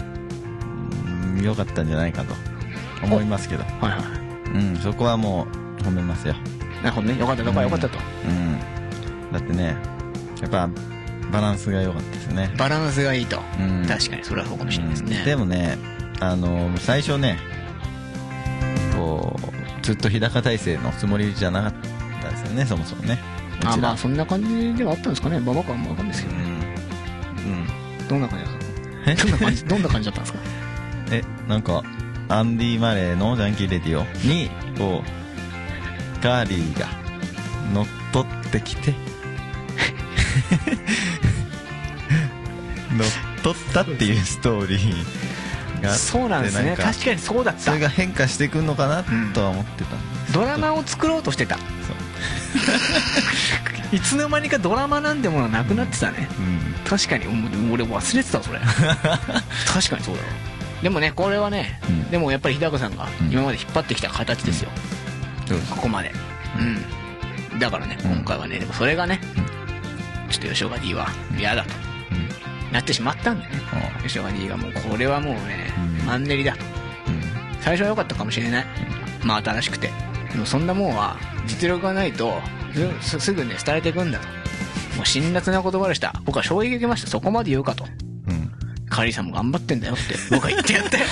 [1.41, 2.35] うん良かったんじゃないかと
[3.03, 3.63] 思いますけど。
[3.63, 4.51] はいはい。
[4.53, 5.47] うんそこはも
[5.79, 6.35] う褒めますよ。
[6.83, 7.17] なるね。
[7.17, 8.59] よかったとこはよかったと、うん。
[9.31, 9.75] だってね
[10.41, 10.69] やっぱ
[11.31, 12.53] バランスが良かったですね。
[12.57, 13.85] バランスがいいと、うん。
[13.87, 15.25] 確かにそれはそうかもしれないですね、うん。
[15.25, 15.77] でもね
[16.19, 17.37] あの最初ね
[18.95, 21.73] こうずっと日高大生のつもりじゃなかっ
[22.21, 23.17] たですよねそもそもね。
[23.63, 30.39] あまあそんな感じではあったんですかね、まあ、僕はもう分かんないですけど、うん、うん、どんな感じだったどんな感じどんな感じだったんですか？
[31.12, 31.84] えなんか
[32.30, 36.88] アンディ・マレーの「ジャンキー・レディオ」にこうガーリーが
[37.74, 38.93] 乗っ取ってきて
[42.95, 43.07] 乗っ
[43.43, 46.76] 取ったっていうストーリーがそうなんですね。
[46.78, 47.62] 確かにそうだった。
[47.62, 49.03] それが変化していくのかな
[49.34, 49.95] とは思ってた。
[49.95, 49.99] ん。
[50.24, 51.57] ですドラマを作ろうとしてた。
[51.57, 51.66] そう。
[53.95, 56.30] いつの間にかドラマなんてものはなくなってたね。
[56.38, 56.76] うん。
[56.88, 57.26] 確かに。
[57.26, 57.32] お
[57.74, 58.59] 俺忘れてたそれ。
[59.66, 60.51] 確かにそうだろ
[60.82, 62.09] でもねこれはね、うん。
[62.11, 63.32] でもやっぱり日高さんがうん。
[63.32, 64.69] 今まで引っ張ってきた形ですよ、
[65.47, 65.71] そうです。
[65.73, 66.11] ここまで。
[67.53, 67.59] うん。
[67.59, 68.11] だからねうん。
[68.17, 69.19] 今回はねでもそれがね、
[70.29, 71.07] ちょっと吉岡 D は
[71.38, 71.69] 嫌だと。
[72.11, 72.73] うん。
[72.73, 73.51] なってしまったんでね。
[73.97, 74.57] あ吉岡 D が。
[74.57, 76.05] もうこれはもうね、うん。
[76.05, 76.63] マンネリだと。
[76.63, 76.71] うん。
[77.61, 78.65] 最初は良かったかもしれない、
[79.23, 79.91] まあ新しくて。
[80.32, 82.39] でもそんなもんは実力がないと
[83.01, 84.27] すすぐね廃れていくんだと。
[84.95, 86.13] もう辛辣な言葉でした。
[86.25, 87.07] 僕は衝撃受けました。
[87.07, 87.86] そこまで言うかと
[88.91, 91.05] うんカリーさんも頑張ってんだよって 僕は言ってやったよ。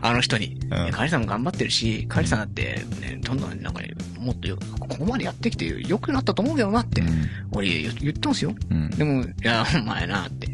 [0.00, 0.68] あの人に、うん。
[0.90, 7.28] カリーさんも頑張ってるしカリーさんだって、ね、どんどんなんかねもっとよここまでやってきて良くなったと思うけどなって、うん。
[7.52, 8.54] 俺言言ってますよ。
[8.70, 8.90] うん。
[8.90, 10.48] でも、いや、お前なって。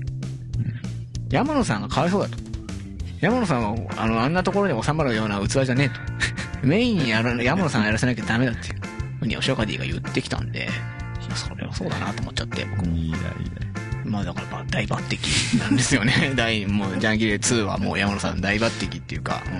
[1.30, 2.38] 山野さんがかわいそうだと。
[3.20, 5.88] 山野さんは、あの、あんなところに収まるような器じゃねえ
[6.62, 6.66] と。
[6.66, 8.74] メインやる、山野さんやらせなきゃダメだっていう。
[9.20, 10.68] ふうに吉岡 D が言ってきたんで、
[11.34, 12.96] それはそうだなと思っちゃって、僕も。
[12.96, 16.32] いいやいいやまあだからまあ大抜擢なんですよね。
[16.36, 19.54] 大、もう、ジャンギレ2はもう山野さん大抜擢っていうか、うん。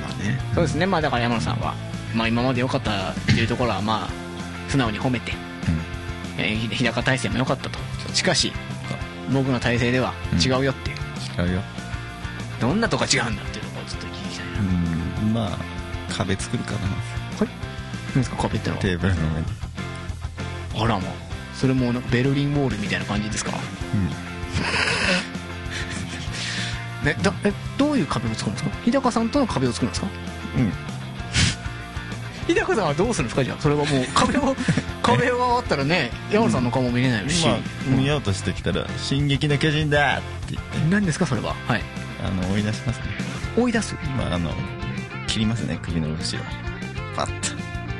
[0.00, 0.40] まあね。
[0.54, 0.86] そうですね。
[0.86, 1.74] まあだから山野さんは、
[2.14, 5.32] まあ今まで良かったっていうところはまあ、素直に褒めて、
[6.38, 7.78] えー日高体制も良かったと。
[8.14, 8.52] しかし、
[9.32, 11.48] 僕の体制では違うよっていう。
[11.48, 11.62] 違うよ
[12.60, 14.60] どんなとこが違うんだっていうところをちょっと聞きたいな。
[15.22, 16.86] うんまあ壁作るからな
[18.14, 18.36] 何ですか？
[18.42, 18.82] 壁ってのは。
[18.82, 19.46] テーブルの上に
[20.74, 21.31] あらまあ。
[21.62, 23.52] それもベルリンウォールみたいな感じですか？
[27.04, 28.70] ね、だえどういう壁を作るんですか？
[28.84, 30.08] 日高さんとの壁を作るんですか？
[30.56, 30.62] うん。
[30.64, 30.72] う ん
[32.48, 33.44] 日高さんはどうするんですか？
[33.44, 34.56] じゃあそれはもう壁を
[35.02, 40.54] 壁があったらね山野さんの顔も見れないし、まあ見ようとしてきたら「進撃の巨人だ!」って。
[40.56, 41.26] 言って何ですか？
[41.26, 41.54] それは。
[41.68, 41.82] はい。
[42.24, 43.04] あの追い出しますね。
[43.56, 43.94] 追い出す？
[44.18, 44.52] まああの
[45.28, 46.44] 切りますね首の後ろ。
[47.14, 47.48] パッと。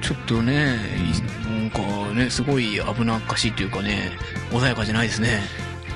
[0.00, 1.41] ちょっとね、いなん
[1.73, 1.81] か
[2.14, 4.12] ねすごい危なっかしいというかね
[4.51, 5.41] 穏やかじゃないですね。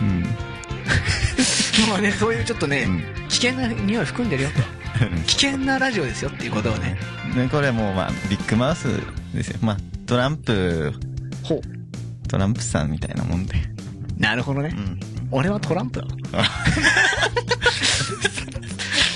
[0.01, 0.23] うん。
[1.89, 3.05] まあねそういうちょっとね、うん。
[3.29, 4.77] 危険な匂い含んでるよと。
[5.27, 6.97] 危険なラジオですよっていうことをね。
[7.35, 8.89] ねこれはもうまあビッグマウス
[9.35, 9.59] ですよ。
[9.61, 10.93] まあトランプ。
[11.43, 11.61] ほう。
[12.29, 13.55] トランプさんみたいなもんで。
[14.19, 14.99] なるほどね、ん。
[15.31, 16.07] 俺はトランプだ。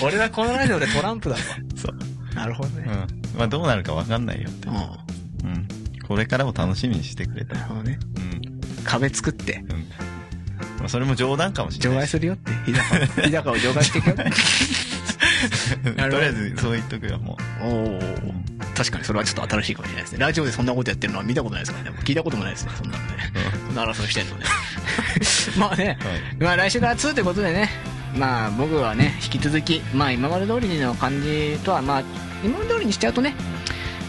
[0.03, 1.41] 俺はこのラジオでトランプだわ。
[1.77, 2.35] そう。
[2.35, 2.91] なるほどね、う
[3.37, 3.39] ん。
[3.39, 4.69] まあどうなるかわかんないよって。
[4.69, 5.05] うん、な
[5.45, 5.80] うん
[6.11, 8.01] これからも楽しみにしてくれたるほどね。
[8.17, 8.61] うん。
[8.83, 9.63] 壁作って。
[9.71, 9.87] うん。
[10.81, 12.01] まあそれも冗談かもしれ除ない。
[12.01, 12.51] 外するよって。
[12.67, 14.17] 日高 日高を除外していくよ。
[15.95, 16.17] なるほど。
[16.17, 18.01] とりあえずそう言っとくよもおお
[18.75, 20.19] 確かにそれはちょっと新しいかもしれないですね。
[20.19, 23.13] ラジオでそんなことやってるのは見たことないですからね聞いたこともないですねそんなのね。
[23.69, 23.77] そん。
[23.77, 24.45] な争いしてんのね。
[25.57, 25.97] まあね、はい。
[26.43, 27.71] まあ来週から2ということでね。
[28.17, 32.03] まあ僕はね引き続きまあ今まで通りの感じとはまあ
[32.45, 33.37] 今まで通りにしちゃうとね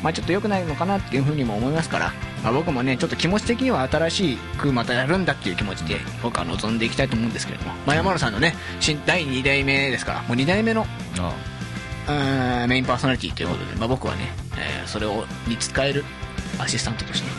[0.04, 10.86] まあちょっと良くないのかなっていうふうにも思いますから、まあ、僕もねちょっと気持ち的には新しくまたやるんだっていう気持ちで僕は望んでいきたいと思うんですけれども、まあ、山野さんのね新第2代目ですからもう2代目のう
[12.08, 12.66] あ。
[12.68, 16.04] メインパーソナリティということで、まあ、僕はね、えーそれをに使える
[16.60, 17.30] アシスタントとして、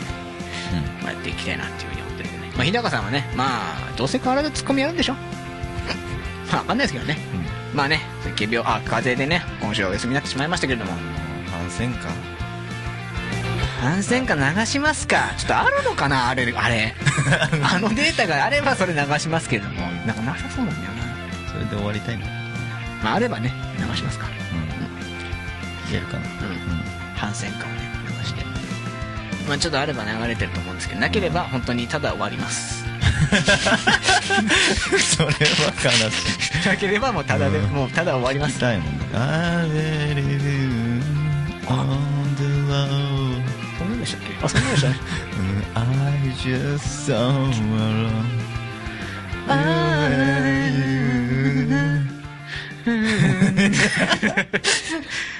[1.03, 5.13] まあ、やっていきたいなっていうふうに思ってるんでね、まあ、日高さんはねまあどうせ変わらずツッコミやるんでしょ？
[6.51, 7.17] まあ分かんないですけどね、
[7.75, 8.01] まあね
[8.37, 10.91] 仮病あ風邪でね今週はお休みになってしまいましたけれども。
[11.51, 12.09] 反戦か
[13.83, 15.33] 反戦歌流しますか？
[15.37, 16.29] ちょっとあるのかな？
[16.29, 16.95] あれあれ。
[17.61, 19.81] あのデータがあればそれ流しますけれども。
[20.07, 21.03] なんかなさそうなんだよな。
[21.51, 22.25] それで終わりたいな
[23.03, 24.27] まああればね流しますか。
[24.27, 25.89] うん。
[25.89, 26.19] いけるかな？
[26.19, 26.25] うん。
[27.17, 27.75] 反戦歌をね
[28.21, 28.45] 流して。
[29.49, 32.85] まあちょっとあれば流れてると思うんですけどなければ本当にただ終わります。
[33.33, 35.33] それは
[35.83, 36.67] 悲しい。
[36.67, 37.69] なければもうただで、うん。
[37.71, 38.57] もうただ終わります。
[38.57, 38.99] 痛いもん
[39.73, 40.32] ね
[44.45, 48.11] I just somewhere
[49.47, 50.49] I...